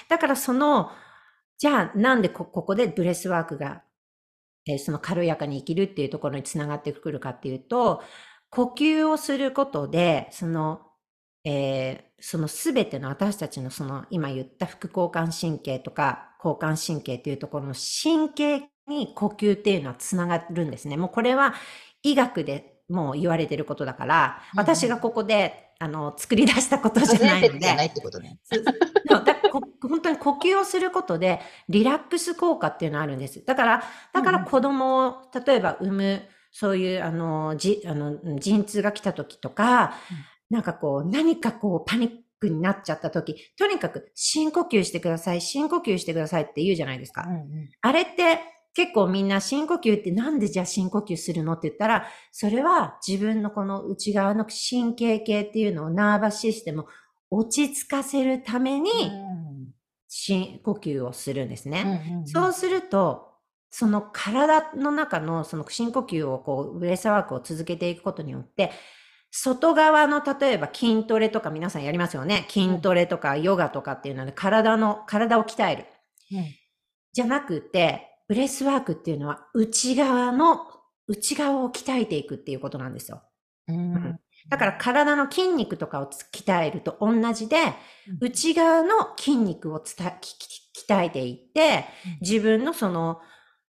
[0.09, 0.91] だからその、
[1.57, 3.83] じゃあなんでここでブレスワークが、
[4.67, 8.03] えーその軽やかに生きるっていうところにつながってくるかっていうと、
[8.49, 10.81] 呼吸をすることで、その、
[11.45, 20.97] えーそのすべての私たちのその今言った副交感神経とか交感神経というところの神経に呼吸っていうのはつながるんですね。
[20.97, 21.53] もうこれは
[22.03, 28.37] 医学でもう言われてることだから、うんうん私がここであの作り出したことじゃ初ないのでない、ってことね。
[28.43, 28.73] そうだ
[29.51, 33.43] こ本当に呼吸をすることでリラックス効果っていうのがあるんです。
[33.43, 39.95] だから、だからうんうん子供を例えば産む、そういうあの、じ、あの、陣痛が来た時とか、
[40.49, 47.23] なんかこう、何かこう、パニックになっちゃった時、とにかく深呼吸してください、深呼吸してくださいって言うじゃないですか。
[47.27, 48.39] うんうんあれって
[48.73, 56.85] 結構みんな深呼吸ってなんでじゃあ深呼吸するのって言ったら、それは自分のこの内側の神経系っていうのを nervous system
[57.29, 58.91] を落ち着かせるために
[60.07, 62.01] 深呼吸をするんですね。
[62.07, 63.29] うんうんそうすると、
[63.69, 68.71] その体の中のその深呼吸をこう、ブレスワークを続けていくことによって、
[69.31, 72.45] 外側の例えば筋トレとか皆さんやりますよね。
[72.49, 75.85] 筋トレとかヨガとかっていうので体の、体を鍛える。
[76.31, 76.45] うん
[77.13, 80.61] じゃなくて、ブレスワークっていうのは内側の、
[81.05, 83.21] 内側を鍛えていくっていうことなんですよ。
[83.67, 87.73] うんだから体の筋肉とかをつ鍛えると同じで、うん
[88.21, 93.19] 内側の筋肉を鍛えていってうん、自分のその、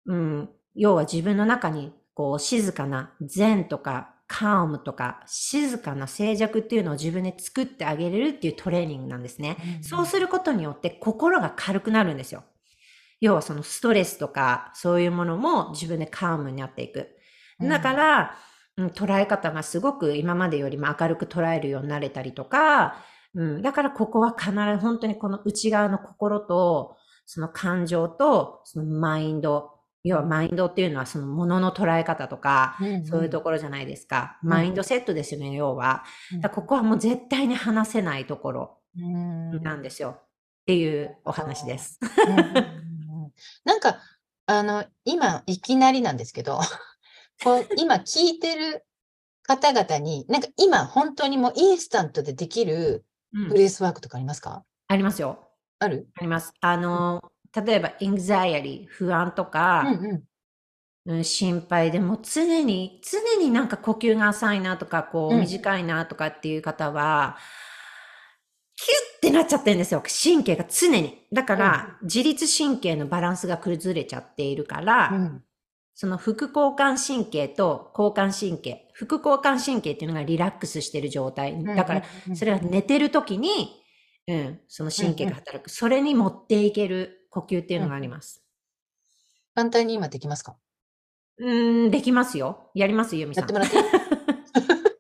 [0.06, 9.58] うん、要は自分の中にこう静かな禅とか calm とか静かな静寂っていうのを自分で作ってあげれるっていうトレーニングなんですね。
[9.82, 12.46] そうすることによって心が軽くなるんですよ。
[13.22, 17.10] 要はそのストレスとかそういうものも自分でカームになっていく。
[17.60, 18.36] だから、
[18.78, 22.98] うん、捉え方がすごく今までよりも明るく捉えるようになれたりとか、
[23.34, 29.72] うん、だからここは必ず本当にこの内側の心と、その感情と、そのマインド、
[30.04, 34.38] 要はマインドっていうのはそのものの捉え方とか、うんうん、そういうところじゃないですか。
[34.44, 36.04] マインドセットですよね、要は。
[36.42, 38.78] だここはもう絶対に話せないところ
[39.62, 40.18] なんですよ。
[40.20, 40.24] っ
[40.66, 42.00] ていうお話です。
[43.64, 44.02] なんか、
[44.46, 46.60] あの、今、いきなりなんですけど、
[47.44, 48.86] こう今聞いてる
[49.44, 55.50] 方々に、なんか今本当にもうインスタントでできるブレースワークとかありますか、うん、ありますよ。
[55.80, 56.08] ある？
[56.16, 56.54] あります。
[56.62, 60.24] あの、例えば、エンザイアリー、不安とか、うん
[61.06, 67.38] うん、心配でも常に、常になんか呼吸が浅いなとか、こう、短いなとかっていう方は、
[68.78, 70.04] キュッってなっちゃってるんですよ。
[70.04, 71.26] 神経が常に。
[71.32, 75.44] だから、自律神経のバランスが崩れちゃっているから、うん、
[75.94, 81.64] その副交感神経と交感神経、副交感神経っていうのがリラックスしてる状態。
[81.64, 82.04] だから、
[82.36, 83.82] それは寝てる時に、
[84.28, 85.70] うん、その神経が働く。
[85.70, 88.44] それに持っていける呼吸っていうのがあります。
[89.54, 90.58] 簡単に今できますか？
[91.38, 92.72] うん、できますよ。
[92.76, 93.44] やりますよ、みさん。
[93.44, 93.78] やってもらって。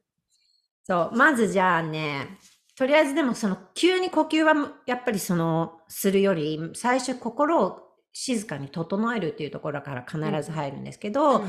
[0.83, 2.37] そう、まずじゃあね、
[2.75, 4.53] とりあえずでもその急に呼吸は
[4.85, 11.43] やっぱりそのするより最初心を静かに整えるっていうところから必ず入るんですけど、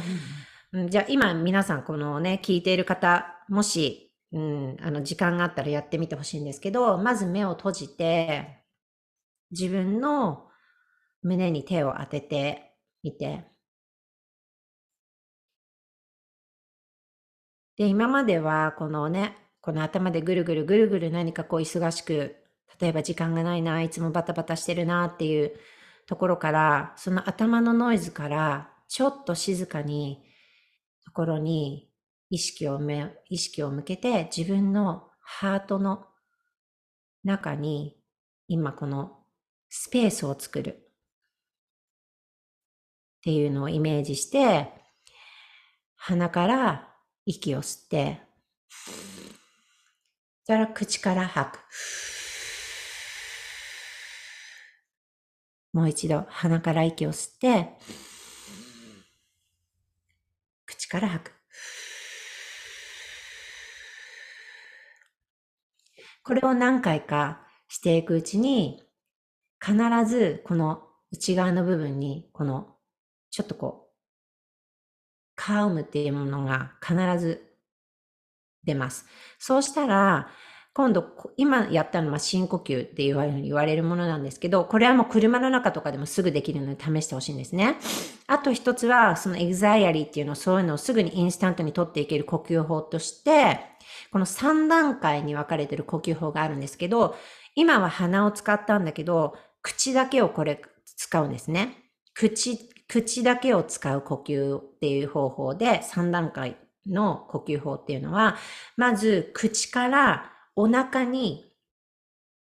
[0.73, 8.65] うん、じゃあ今皆さんこのね聞いている方もしうん、あの、時間があったらやってみてほしいんですけど、まず目を閉じて、
[9.51, 10.49] 自分の
[11.23, 13.45] 胸に手を当ててみて、
[17.77, 19.37] で、今まではこのね、
[19.67, 22.37] この頭でぐるぐるぐるぐる何かこう忙しく、
[22.81, 25.59] 例えば時間がないな、いつもバタバタしてるなっていう
[26.07, 30.23] ところから、その頭のノイズからちょっと静かに
[31.05, 31.91] ところに
[32.31, 36.07] 意識をめ、意識を向けて自分のハートの
[37.25, 37.97] 中に
[38.47, 39.19] 今この
[39.69, 40.93] スペースを作る。
[43.19, 44.71] っていうのをイメージして
[45.97, 48.21] 鼻から息を吸って
[50.47, 51.61] たら口から吐く。
[55.73, 57.69] もう一度鼻から息を吸って
[60.65, 61.33] 口から吐く。
[66.23, 68.83] これを何回かしていくうちに、
[69.65, 69.77] 必
[70.09, 70.83] ずこの
[71.13, 72.77] 内側の部分に、この、
[73.31, 73.97] ちょっとこう、
[75.37, 77.46] カウムっていうものが必ず
[78.67, 79.07] 出ます。
[79.39, 80.29] そうしたら、
[80.77, 81.07] 今度、
[81.39, 87.77] 今やったのは深呼吸って言われる言われるものなんですけど、これはもう車の中とかでもすぐできるので試してほしいんですね。
[88.27, 93.61] あと一つは、そのエグザイアリーっていうのをそういうのをすぐにインスタントに取っていける呼吸法として、
[94.13, 97.17] この3段階に分かれてる呼吸法があるんですけど、
[97.55, 101.79] 今は鼻を使ったんだけど、口だけをこれ使うんですね。
[102.13, 108.37] 口、口だけを使う呼吸っていう方法で3段階の呼吸法っていうのは、
[108.77, 111.53] まず口からお腹に、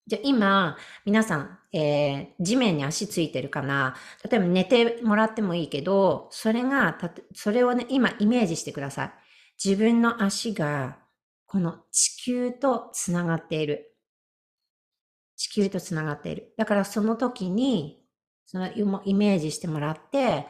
[0.07, 3.97] じゃ今、皆さん、えー、地面に足ついてるかな？
[4.31, 6.99] 例えば寝てもらってもいいけど、それが、
[7.35, 9.13] それをね、今イメージしてください。
[9.65, 10.99] 自分の足が
[11.47, 13.97] この地球とつながっている。
[15.37, 16.53] 地球とつながっている。
[16.59, 18.05] だからその時に、
[18.45, 18.71] その
[19.05, 20.47] イメージしてもらって、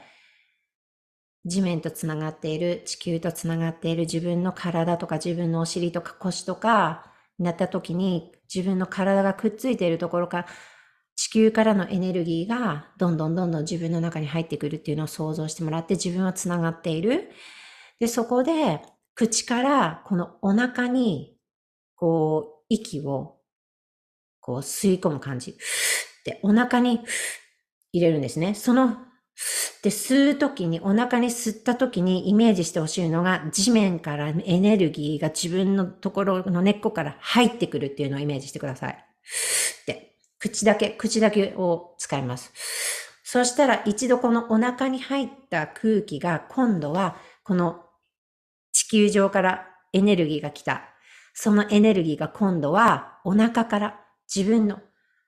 [1.45, 10.47] 地面とつながっている、地球とつながっている自分の体とか自分のお尻とか腰とかになった時に自分の体がくっついているところから
[11.17, 17.31] 地球からのエネルギーがどんどんどんどん自分の中に入ってくるっていうのを想像してもらって自分はつながっている。
[18.01, 18.81] で、そこで
[19.15, 21.37] 口からこのお腹に、
[21.97, 23.39] こう、息を、
[24.41, 25.57] こう吸い込む感じ。
[26.25, 27.01] で、お腹に
[27.93, 28.55] 入れるんですね。
[28.55, 28.99] その、
[29.83, 39.05] で、吸うときに、お腹に吸ったときにイメージしてほしいのが、地面からエネルギーが自分のところの根っこから入ってくるっていうのをイメージしてください。
[39.87, 42.53] で、口だけ、口だけを使います。
[43.25, 47.83] そしたら一度このお腹に入った空気が今度はこの
[48.71, 50.83] 地球上からエネルギーが来た。
[51.33, 54.01] そのエネルギーが今度はお腹から
[54.33, 54.79] 自分の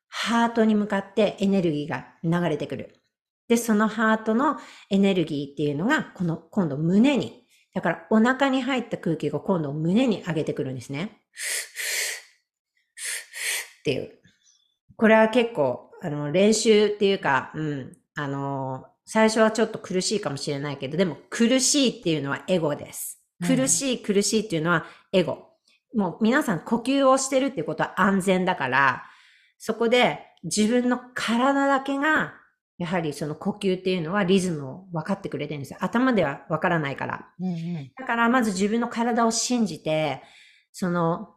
[0.07, 3.01] ハートに向かってエネルギーが流れてくる。
[3.49, 4.59] で、そのハートの
[4.91, 7.45] エネルギーっていうのが、この今度胸に。
[7.75, 11.21] だからお腹に入った空気が今度胸に上げてくるんですね。
[13.81, 14.19] っていう。
[14.97, 23.23] これは結構、あの、練習っていうか、うん、あの、最初はちょっと苦しいかもしれないけど、でも苦しいっていうのはエゴです。
[23.47, 25.47] 苦しい苦しいっていうのはエゴ。
[25.95, 29.05] もう皆さん呼吸をしてるっていうことは安全だから、
[29.59, 32.35] そこで自分の体だけが、
[32.79, 35.79] やはりその呼吸っていうのはリズムを分かってくれてるんですよ。
[35.81, 37.29] 頭では分からないから。
[37.41, 40.23] うんうんだからまず自分の体を信じて、
[40.73, 41.35] その、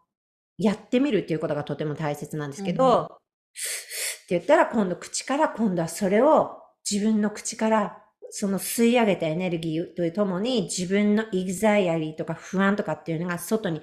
[0.57, 6.51] やってみるっていうことがとても大切なんですけど、うんうんって言ったら今度口から今度はそれを
[6.89, 7.97] 自分の口から
[8.29, 13.81] その吸い上げたエネルギーとともに自分のエグザイアリーとか不安とかっていうのが外に、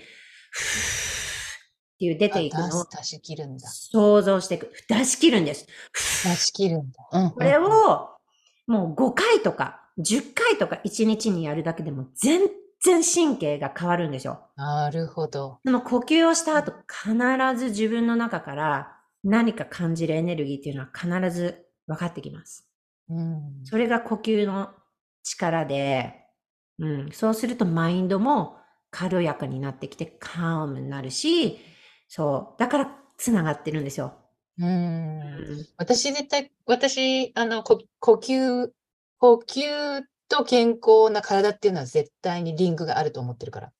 [0.52, 1.15] ふー
[1.96, 3.66] っていう出ていくのを出し切るんだ。
[3.68, 4.70] 想像していく。
[4.86, 5.66] 出し切るんです。
[6.24, 7.08] 出し切るんだ。
[7.10, 8.10] うんうんこれを
[8.66, 12.40] もう5回とか10回とか1日にやるだけでも全
[12.82, 14.40] 然神経が変わるんですよ。
[14.56, 15.58] なるほど。
[15.64, 17.14] でも呼吸をした後必
[17.56, 18.92] ず自分の中から
[19.24, 22.68] 何か感じるエネルギーっていうのは必ず分かってきます。
[23.08, 23.64] うん。
[23.64, 24.68] それが呼吸の
[25.22, 26.26] 力で、
[26.78, 28.58] うん、そうするとマインドも
[28.90, 31.58] 軽やかになってきてカームになるし、
[32.08, 34.14] そう、だから繋がってるんですよ。
[34.58, 35.22] うんう
[35.62, 38.70] ん私絶対、私、あの、こ呼吸、
[39.18, 43.72] 呼吸と健康な体っていうのは絶対にリンクがあると思ってるから。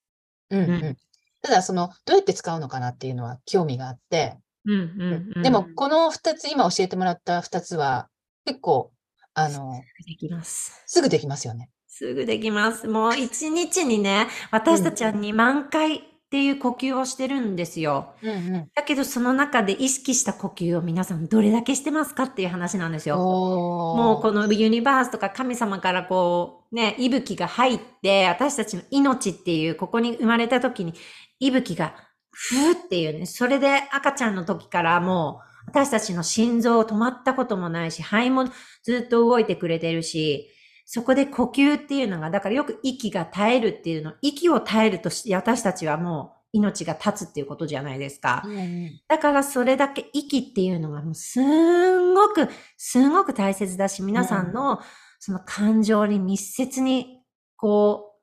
[0.51, 0.97] うんうんうん。
[1.43, 8.09] ただ、その、どうやって使うのかなっていうのは興味があって、うんうんうんでも、この二つ、今教えてもらった二つは、
[8.45, 8.93] 結構、
[9.35, 10.83] あの、できます。
[10.87, 11.70] すぐできますよね。
[11.87, 12.89] すぐできます。
[12.89, 18.14] もう一日にね、私たちは2万回っていう呼吸をしてるんですよ。
[18.20, 18.68] うんうん。
[18.74, 23.16] だけどその中で意識した呼吸を皆さんどれだけしてますかっていう話なんですよ。
[23.16, 30.95] もうこのユニバースとか神様からこうね、息吹が入って私たちの命っていうここに生まれた時に
[31.39, 31.95] 息吹が
[32.33, 38.47] ふーっていうね、それで赤ちゃんの時からもう私たちの心臓止まったこともないし、肺も
[38.83, 40.51] ずっと動いてくれてるし、
[40.89, 48.43] そこで呼吸っていうのが、だからよく息が絶えるっていうの、息を絶えるとし私たちはもう命が立つっていうことじゃないですか。
[48.47, 54.80] うんうんだからそれだけ息っていうのがもうすんごく、すごく大切だし、皆さんの
[55.18, 57.20] その感情に密接に
[57.57, 58.14] こ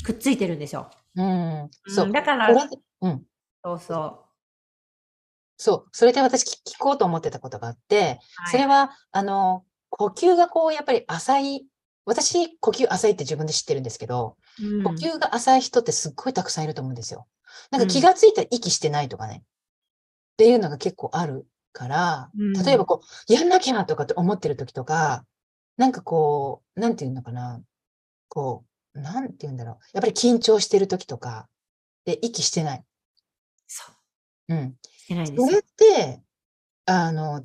[0.00, 0.90] う、くっついてるんですよ。
[1.14, 1.70] うん。
[1.88, 2.08] そうう。
[2.08, 2.48] んだから
[3.02, 3.22] うん。
[3.62, 4.24] そうそ
[5.58, 5.88] そう。
[5.92, 8.50] それで私聞聞こうと思ってたことがあって、う。
[8.50, 11.66] それは、あの、呼吸がこう、やっぱり浅い、
[12.04, 17.26] 私、呼吸浅いって自分で知ってるんですけど、うん呼吸が浅い人ってすっごいたくさんいると思うんですよ。
[17.70, 19.42] なんかうん気がついたら息してないとかね。
[19.42, 25.24] っていうのが結構あるから、うん例えばこう、やんなきゃとかって思ってる時とか、
[25.76, 27.60] なんかこう、なんていうのかな。
[28.28, 28.64] こ
[28.94, 29.76] う、なんていうんだろう。
[29.92, 31.48] やっぱり緊張してる時とか、
[32.04, 32.84] で、息してない。
[33.66, 33.84] そ
[34.48, 34.54] う。
[34.54, 34.76] うん。
[34.82, 35.62] してないんですそれよっ。
[35.76, 36.22] て、
[36.86, 37.44] あの、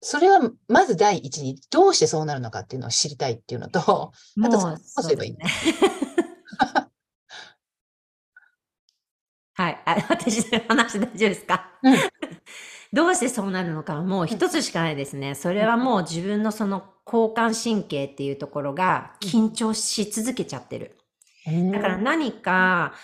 [0.00, 5.38] それはまず第一にどうしてそうなるのかっていうのを知りたいっていうのと、あともう、どうすればいいね。
[9.54, 9.82] はい。
[9.86, 11.96] あ 私の話大丈夫ですか、うん
[12.90, 15.34] どうしてそうなるのかはもう一つしかないですね。
[15.34, 20.96] それはもう自分のその交感神経っていうところが緊張し続けちゃってる。
[21.70, 22.94] だから何か、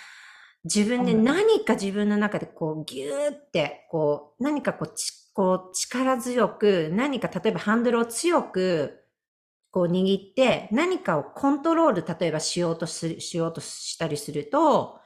[0.65, 9.05] 自分でうん何か自分の中でこうギューって、こう何かこうちこう力強く、何か例えばハンドルを強く
[9.71, 15.01] こう握って何かをコントロール例えばしようとする、しようとしたりすると、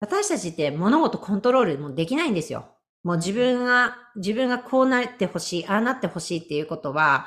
[0.00, 2.66] 私たちって物事コントロールもできないんですよ。
[3.02, 7.26] もう自分が、自分がこうなってほしい、ああなってほしいっていうことは、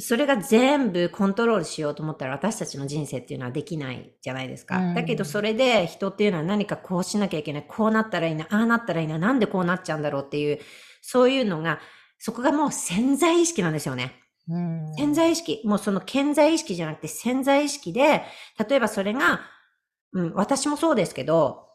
[0.00, 4.78] それが全部コントロールしようと思ったら私たちの人生っていうのはできないじゃないですか。
[4.78, 10.58] うんだけどそれで人っていうのは何かこうしなきゃいけない、こうなったらいいな、ああなったらいいな、なんでこうなっちゃうんだろうっていう、
[11.02, 11.80] そういうのが、
[12.18, 14.14] そこがもう潜在意識なんですよね。
[14.48, 18.22] うん潜在意識、もうその潜在意識じゃなくて潜在意識で、
[18.68, 19.40] 例えばそれが、
[20.12, 21.68] うん、私もそうですけど、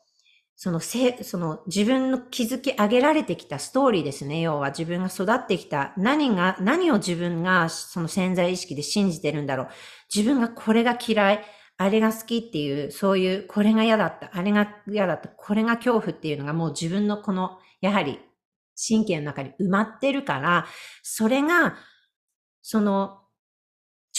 [0.59, 4.41] そのせ、その自分の築き上げられてきたストーリーですね。
[4.41, 9.67] 要は自分が育ってきた何が、何を自分がその潜在意識で信じてるんだろう。
[10.13, 11.43] 自分がこれが嫌い、
[11.78, 18.19] あれが好きっていう、そういう、これが嫌だった、あれが嫌だった、これが恐怖っていうのがもう自分のこの、やはり
[18.78, 20.67] 神経の中に埋まってるから、
[21.03, 21.75] それが、
[22.61, 23.19] その、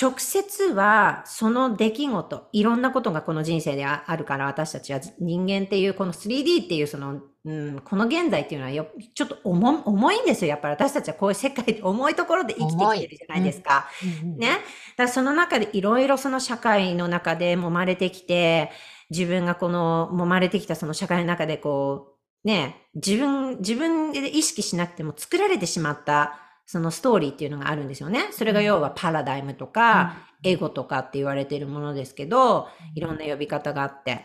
[0.01, 10.51] 直接はその出来事、いろんなことがこの人生でああるから私たちは人間っていうこの 3D っていうその、うん、この現在っていうのはよちょっと重重いんですよ。
[10.51, 13.89] やっぱり私たちはこういう世界で重いところで生きてきてるじゃないですか。
[14.23, 14.49] うんうんね。
[14.51, 14.63] だか
[14.99, 18.71] らその中でいろいろその社会の中で揉まれてきて、
[19.11, 22.18] 自分がこの揉まれてきたその社会の中でこう、
[22.49, 28.29] ね、自分、自分で意識しなくても作られてしまった、そのストーリーっていうのがあるんですよね。
[28.31, 34.25] それが要はパラダイムとか、エゴとかって言われているものですけど、いろんな呼び方があって。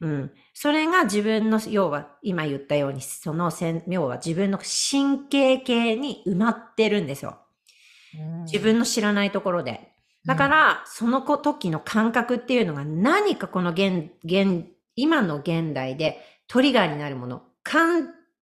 [0.00, 0.32] うん。
[0.54, 7.38] それが自分の、要は今言ったように、その線、要は自分の神経系に埋まってるんですよ。
[8.16, 9.92] うん自分の知らないところで。
[10.24, 16.20] だから、その子時の感覚っていうのが何かこの現、現、今の現代で
[16.50, 17.42] トリガーになるもの。
[17.62, 18.12] 感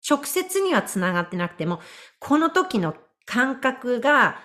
[0.09, 1.81] 直接にはつながってなくても、
[2.21, 2.95] この時の
[3.25, 4.39] 感覚が、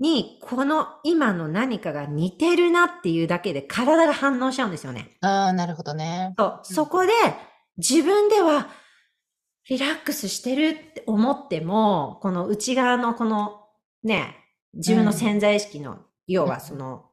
[0.00, 5.16] に、この今の何かが似てるなっていうだけで体が反応しちゃうんですよね。
[5.20, 6.34] ああ、なるほどね。
[6.36, 7.12] そう、そこで
[7.76, 8.68] 自分では
[9.68, 13.60] リラックスしてるって思っても、この内側のこの
[14.02, 14.36] ね、
[14.74, 17.10] 自分の潜在意識の、要はその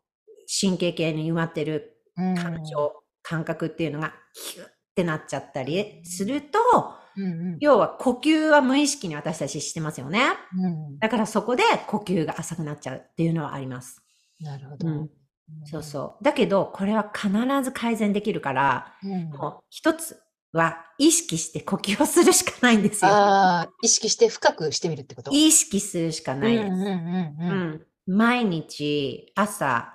[0.62, 6.58] 神経系に埋まってるうん感情、感覚っていうのがヒュッってなっちゃったりすると、
[7.16, 10.22] うんうん要は呼吸は無意識に私たちしてますよね。
[10.56, 14.02] うんだからそこで呼吸が浅くなっちゃうっていうのはあります。
[14.40, 14.88] なるほど。
[14.88, 15.10] うん
[15.66, 16.24] そうそう。
[16.24, 17.30] だけど、これは必
[17.64, 20.20] ず改善できるから、うんもう一つ
[20.52, 23.12] は意識して呼吸をするしかないんですよ。
[23.82, 25.32] 意識して深くしてみるってこと？
[25.32, 26.68] 意識するしかないです。
[26.70, 29.94] うん毎日朝、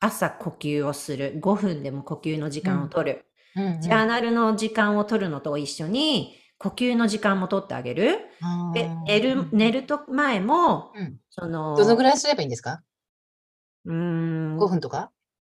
[0.00, 1.38] 朝呼吸をする。
[1.42, 3.24] 5分でも呼吸の時間を取る。
[3.56, 8.18] うんうんジャーナルの時間を取るのと一緒に、呼吸の時間も取ってあげる。
[8.72, 12.82] で寝る、寝ると前も、うんその、どのぐらいすればいいんですか？
[13.84, 15.12] うーん、?5 分とか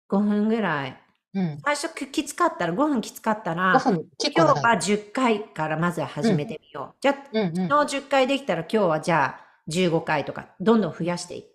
[0.08, 1.00] ？5分ぐらい。
[1.34, 1.64] うん。
[1.64, 4.80] 最初ききつかったら、5分きつかったら、5分、結構今日は長い。
[4.80, 6.98] 10回からまずは始めてみよう。
[7.00, 11.46] じゃあ、うんうん昨日10回できたら今日はじゃあ15回とか、どんどん増やしていく。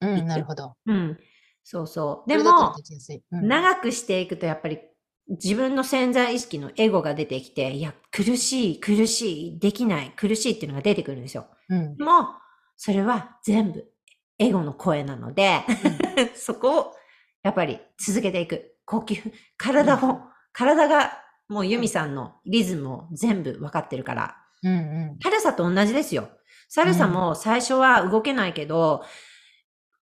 [0.00, 0.76] うん、なるほど。
[0.86, 1.18] うん。
[1.64, 2.28] そうそう。
[2.28, 2.82] でも、
[3.40, 4.80] 長くしていくとやっぱり
[5.28, 11.46] 自分の潜在意識のエゴが出てきて、いや、苦しい、苦しい、できない、苦しいっていうのが出てくるんですよ。
[11.68, 12.28] うんでも、
[12.76, 13.84] それは全部
[14.38, 15.62] エゴの声なので、
[16.36, 16.94] そこを
[17.42, 18.72] やっぱり続けていく。
[18.84, 20.20] 呼吸、体を、
[20.52, 21.12] 体が
[21.48, 26.28] もうユミさんのリズムを全部分かってるから、うんうんサルサと同じですよ。
[26.68, 29.04] サルサも最初は動けないけど、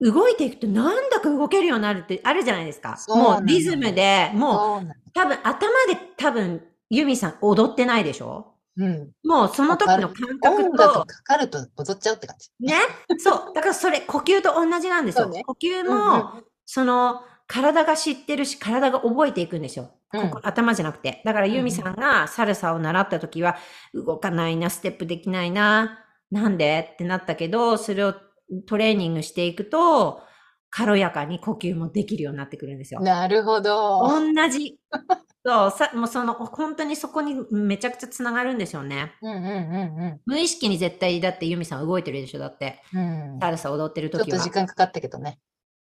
[0.01, 2.97] 動いていくとなんだか動けるようになるってあるじゃないですか。
[2.97, 8.55] そうもうリズムで、もう多分頭で多分ユミさん踊ってないでしょ？
[8.77, 9.11] のうん。
[9.25, 12.51] もうその時の感覚と、かかると踊っちゃうって感じ。
[12.61, 12.75] ね？
[13.19, 13.55] そう。
[13.55, 15.29] だからそれ呼吸と同じなんですよ。
[15.29, 19.91] ね呼吸うんも、その体が知ってるし、体が覚えていくんですよ。
[20.13, 21.23] うんここ頭じゃなくて。
[21.25, 23.57] だからんユミさんがサルサを習った時は、
[23.93, 26.91] 動かないな、ステップできないな、なんで？
[26.95, 28.15] ってなったけど、それを
[28.67, 30.23] トレーニングしていくと、
[30.71, 33.01] 軽やかに呼吸もできるようになってくるんですよ。
[33.01, 34.01] なるほど。
[34.09, 34.79] 同じ。
[35.47, 39.15] そう、さ、もうその、本当にそこにめちゃくちゃつながるんですよね。
[39.23, 42.83] うんうんうん無意識に絶対、だってユミさん動いてるでしょ、だって。
[42.93, 43.35] うん。
[43.35, 44.39] うんサルサ踊ってるちょっと時は。
[44.39, 45.39] 時間かかったけどね。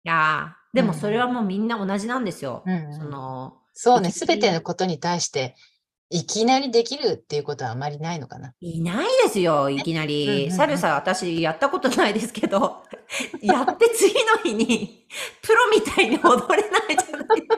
[0.06, 2.64] いやーでもうんそれはもうみんな同じなんですよ。
[2.66, 5.56] うんうんその、そうね、すべてのことに対して、
[6.12, 8.54] いきなりできるっていうことはあまりないのかな？
[8.62, 10.46] いないですよ、いきなうんうんり。
[10.46, 12.84] うんサルサ私やったことないですけど、
[13.42, 15.06] やって次の日に
[15.42, 17.58] プロみたいに踊れないじゃないですか。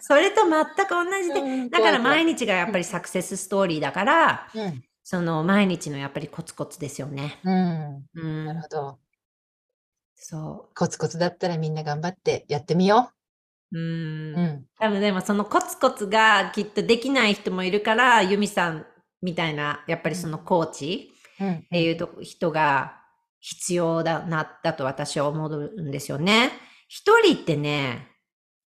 [0.00, 1.68] それと全く同じで。
[1.70, 2.40] だから毎日。
[2.40, 4.84] 日がやっぱりサクセスストーリーだから、うん。
[5.02, 7.38] その毎日のやっぱりコツコツですよね。
[7.44, 8.06] うん。
[8.14, 8.62] うなるん。
[8.62, 8.98] ほど。
[10.16, 13.19] そコツコツだったらみんな頑張ってやってみよう。
[13.72, 13.78] う。
[13.78, 13.80] う。
[13.80, 14.64] うんん。
[14.78, 18.86] 多分でもそのコツコツがきっとできない人もいるから、ユミさん
[19.22, 21.52] みたいな、やっぱりそのコーチうん。
[21.54, 23.00] っていうと人が
[23.40, 26.50] 必要だな、だと私は思うんですよね。
[26.88, 28.08] 一人ってね、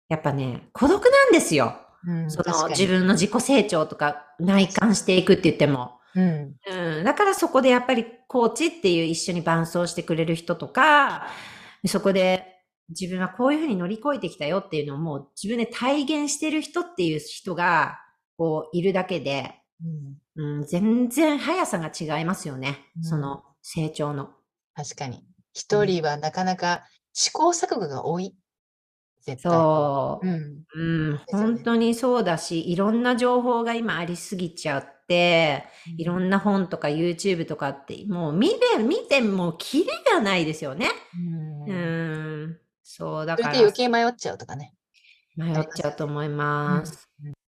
[0.09, 1.77] やっぱね、孤独なんですよ。
[2.07, 2.31] うん。
[2.31, 5.99] その自分の自己成長とか内観していくって言っても。
[6.15, 6.55] うん。
[6.67, 11.27] うん、だからそこでやっぱりコーチっていう一緒に伴走してくれる人とか、
[11.87, 12.54] そこで
[12.91, 17.99] 自分はこういうふうに乗り越えてきたよっていうのをもう自分で体現してる人っていう人が
[18.37, 20.17] こういるだけで、うん。
[20.37, 22.79] うん、全然速さが違いますよね。
[22.97, 24.31] うんその成長の。
[24.75, 25.25] 確かに。
[25.55, 28.37] 一人はなかなか試行錯誤が多い。
[29.23, 29.53] 絶対。
[29.53, 30.29] そう。
[30.29, 31.21] うん。
[31.29, 35.65] 本当にそうだし、いろんな情報が今ありすぎちゃって、
[35.97, 40.89] いろんな本とか YouTube とかって、もう見て、見てもうキリがないですよね。
[41.67, 43.49] うんうん、そう、だから。
[43.49, 44.75] それで余計迷っちゃうとかね。
[45.37, 47.09] 迷っちゃうと思います。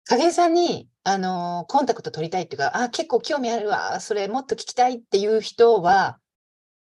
[0.07, 6.19] 影井さんに、あのーコンタクト取りたいっていうか、あ、結構興味あるわ、それもっと聞きたいっていう人は、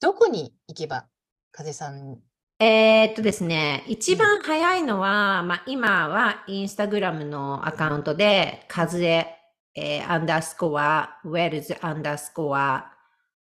[0.01, 1.05] どこに行けば、
[1.51, 2.19] 風さん、
[2.59, 9.37] えーっとですね、一番早いのは、まあ、今はインスタグラムのアカウントで、カズエ、
[9.75, 12.91] えーアンダースコア、ウェルズアンダースコア、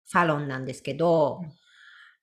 [0.06, 1.61] サロンなんですけど、うん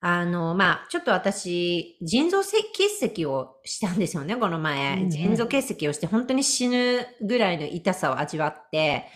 [0.01, 4.95] あの、まあ、ちょっと私、腎臓結石をしたんですよね、この前。
[4.95, 9.07] うんうん腎臓結石をして、本当に死ぬぐらいの痛さを味わって、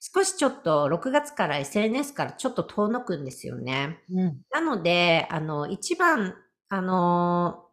[0.00, 4.00] 少しちょっと6月から SNS からちょっと遠のくんですよね。
[4.10, 4.40] うん。
[4.50, 6.34] なので、あの、一番、
[6.68, 7.66] あの、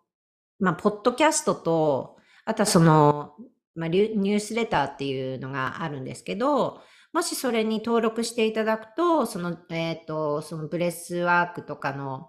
[0.59, 3.35] まあ、ポッドキャストと、あとはその、
[3.73, 6.81] まあ、ニュースレターっていうのがあるんですけど、
[7.13, 12.25] もしそれに登録していただくと、その、えっ、と、そのブレスワークとかの、うん、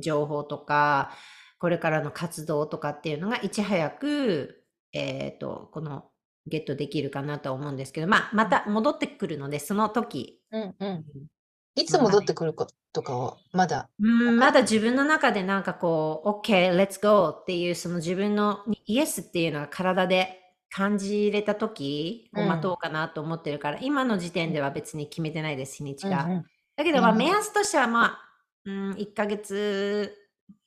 [0.00, 1.12] 情報とか、
[1.58, 6.10] これからの活動とかっていうのがいち早く、えっ、と、この、
[6.48, 11.04] ゲットできるかなと思うんですけど、まあ、また戻ってくるので、その時、うんうん。
[11.74, 13.88] いつ戻ってくることかは、まだ。
[14.00, 22.48] うん、まだ自分の中でなんかこう、OK, let's go っていうその自分のイエスっていうのが体で感じれた時をうん。
[22.48, 26.24] 待とうかなと思ってるから、今の時点では別に決めてないです、日にちが。
[26.24, 26.44] うんうん。
[26.76, 27.18] だけどまあうん。
[27.18, 28.27] 目安としてはまあ、
[28.68, 30.14] うん、1ヶ月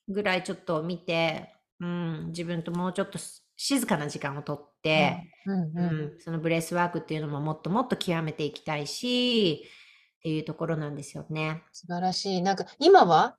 [0.08, 3.20] ぐらいちょっと見て、うん、自分ともうちょっと
[3.56, 5.78] 静かな時間をとって、うんうん。
[5.78, 5.82] う
[6.18, 9.66] ん、そのブレスワークっていうのももっともっと極めていきたいし、
[10.20, 11.64] っていうところなんですよね。
[11.72, 12.42] 素晴らしい。
[12.42, 13.36] なんか、今は？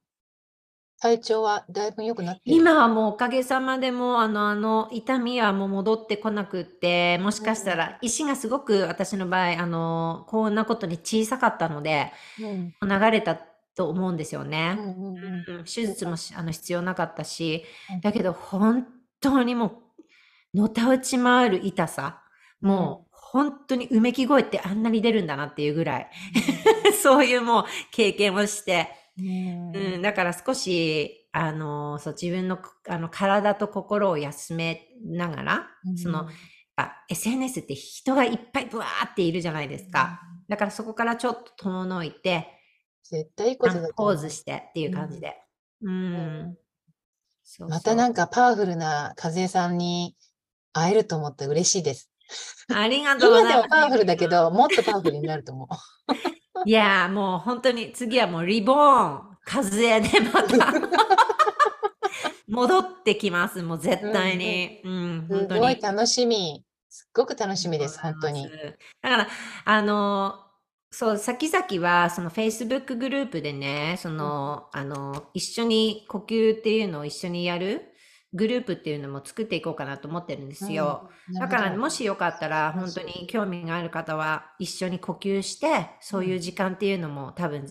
[1.01, 2.57] 体調はだいぶ良くなってる？
[2.57, 12.89] 今はもうおかげさまでもうあのあの痛みはもう戻ってこなくってもしかしたら石がすごく私の場合あのこんなことに小さかったのでうん。
[12.89, 13.37] 流れた
[13.75, 14.75] と思うんですようね。
[14.75, 15.17] んうん。
[15.17, 15.25] うん
[15.59, 15.65] うん。
[15.65, 18.01] 手術もしあの必要なかったしうん。
[18.01, 18.87] だけど本
[19.21, 19.83] 当にも
[20.55, 22.23] うのたうち回る痛さ
[22.61, 26.11] もう本当にうめき声ってあんなに出るんだなっていうぐらい
[27.03, 28.89] そういうもう経験をして。
[29.19, 32.59] うんうん、だから少し、あの、そう、自分の、
[32.89, 35.67] あの、体と心を休めながら、
[35.97, 36.29] その、
[37.11, 40.23] SNS って人がいっぱいブワーっているじゃないですか。
[40.49, 42.49] だからそこからちょっと遠のいて、
[43.05, 45.37] 絶対いいことだとポーズしてっていう感じで。
[45.83, 46.57] うん。
[47.43, 50.17] そうまたなんか、かパワフルな和江さんに
[50.73, 52.11] 会えると思って嬉しいです。
[52.73, 53.55] ありがとうございます。
[53.55, 55.69] 今でもパワフルだけど、もっとパワフルになると思う。
[56.65, 60.73] いやーもう本当に次はもうリボーン、風でまた
[62.49, 63.63] 戻ってきます。
[63.63, 64.81] もう絶対に。
[64.85, 65.61] うん、す本当に。
[65.61, 66.65] ごい楽しみ。
[66.89, 68.49] すっごく楽しみです、本当に。。
[69.01, 69.29] だから、
[69.65, 70.35] あの、
[70.95, 77.95] そう、先々は、その Facebook グループでね、その、あの、一緒に呼吸っていうのを一緒にやる
[78.35, 81.09] グループっていうのも作っていこうかなと思ってるんですよ。
[81.31, 81.35] うん。
[81.35, 87.67] だから、もし、しよかったら、本当に興味がある方は、一緒に呼吸して、そういう時間っていうのも多分、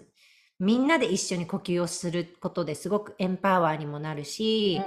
[0.57, 4.81] みんなで一緒に呼吸をすることですごくエンパワーにもなるし、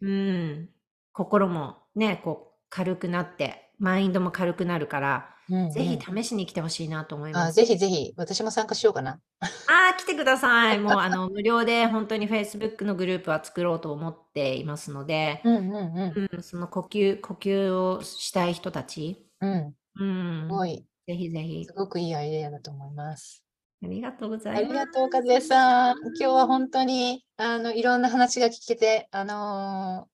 [0.00, 0.68] うん、
[1.12, 7.52] 心もね、こう、軽くなって、マインドも軽くなるから、うんぜひうん試しに来てほしいなと思いまあす。
[7.52, 9.20] ぜひぜひ、私も参加しようかな。
[9.66, 10.78] ああ、来てください。
[10.80, 16.30] もう、あの、無料で本当に Facebook のグループは作ろうと思っていますので、うんうんうん。
[16.32, 21.72] うん、その呼吸、呼吸をしたい人たち、うん、うん、すごい、ぜひぜひす。
[21.72, 23.44] ごくいいアイデアだと思います。
[23.84, 24.72] ありがとうござあいます。
[24.72, 25.96] りがとう、和江さん。
[25.98, 30.12] 今日は本当に、あの、いろんな話が聞けて、あのー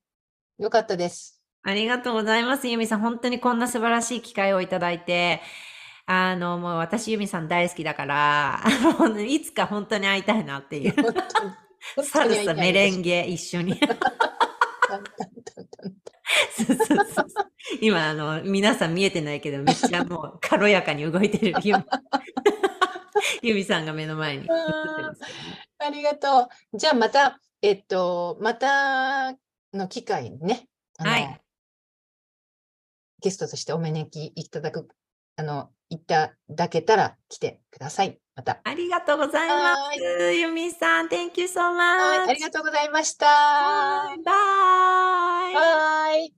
[0.63, 1.38] よかったです。
[1.63, 2.69] ありがとうございます。
[2.69, 5.43] ユミさん、本当にこんな素晴らしい機会をいただいて、
[6.07, 8.69] あの、もう私、ユミさん大好きだから、あ
[9.09, 10.95] のいつか本当に会いたいなっていう。
[11.03, 11.53] 本当に。
[11.97, 13.79] 本サルサ、メレンゲ一緒に。
[16.57, 21.55] そうそうそうそう今、あの、皆さん見えてないけど、めっちゃもう軽やかに動いてる
[23.43, 25.17] ユミさんが目の前に映ってますけどね。
[25.79, 26.79] ありがとう。
[26.79, 29.33] じゃあまた、えっと、また
[29.75, 31.41] の機会にね、はい
[33.21, 34.89] ゲストとしてお招きいただく、
[35.37, 38.19] あの、いただけたら来てください。
[38.37, 38.61] また。
[38.63, 40.01] ありがとうございます。
[40.35, 42.31] ユミさん、Thank you so はい、much.
[42.31, 43.27] ありがとうございました。
[43.27, 45.55] バイ。
[45.55, 46.35] バイ。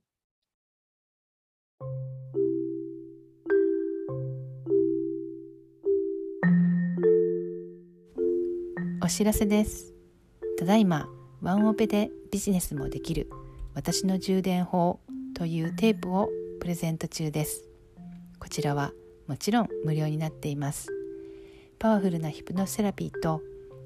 [9.02, 9.92] お知らせです
[10.58, 11.08] ただいま
[11.42, 13.28] ワンオペでビジネスもできる
[13.74, 15.00] 私の充電法
[15.34, 16.28] というテープを
[16.60, 17.64] プレゼント中です。
[18.38, 18.92] こちらは
[19.26, 20.88] もちろん無料になっています。
[21.78, 23.40] パワフルなヒプノセラピーと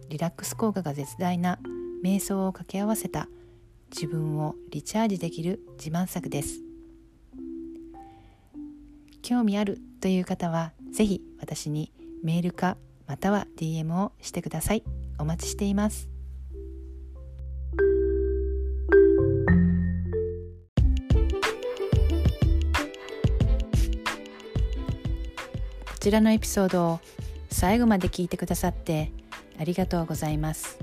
[0.08, 1.60] リラックス効果が絶大な
[2.02, 3.28] 瞑想を掛け合わせた
[3.92, 6.62] 自分をリチャージできる自慢作です。
[9.22, 11.92] 興味あるという方はぜひ私に
[12.24, 14.82] メールかまたは DM をしてください。
[15.18, 16.13] お待ちしています。
[26.04, 27.00] ちらのエピソードを
[27.50, 29.10] 最後まで聞いてくださって
[29.58, 30.78] ありがとうございます。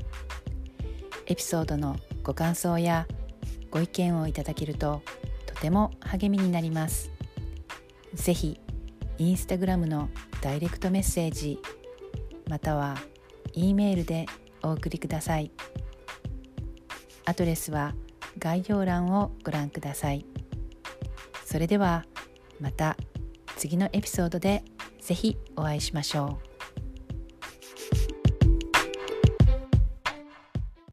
[1.28, 3.05] エピソードのご感想や
[3.69, 5.03] ご意見をいただけると
[5.45, 7.11] とても励みになります。
[8.15, 8.59] ぜひ
[9.19, 10.09] インスタグラムの
[10.41, 11.59] ダイレクトメッセージ
[12.49, 12.97] または
[13.53, 14.26] E メールで
[14.63, 15.51] お送りください。
[17.26, 17.93] アドレスは
[18.39, 20.26] 概要欄をご覧ください。
[21.45, 22.07] それでは
[22.59, 22.97] また
[23.55, 24.63] 次のエピソードで
[25.12, 26.50] ぜひお会いしましょう。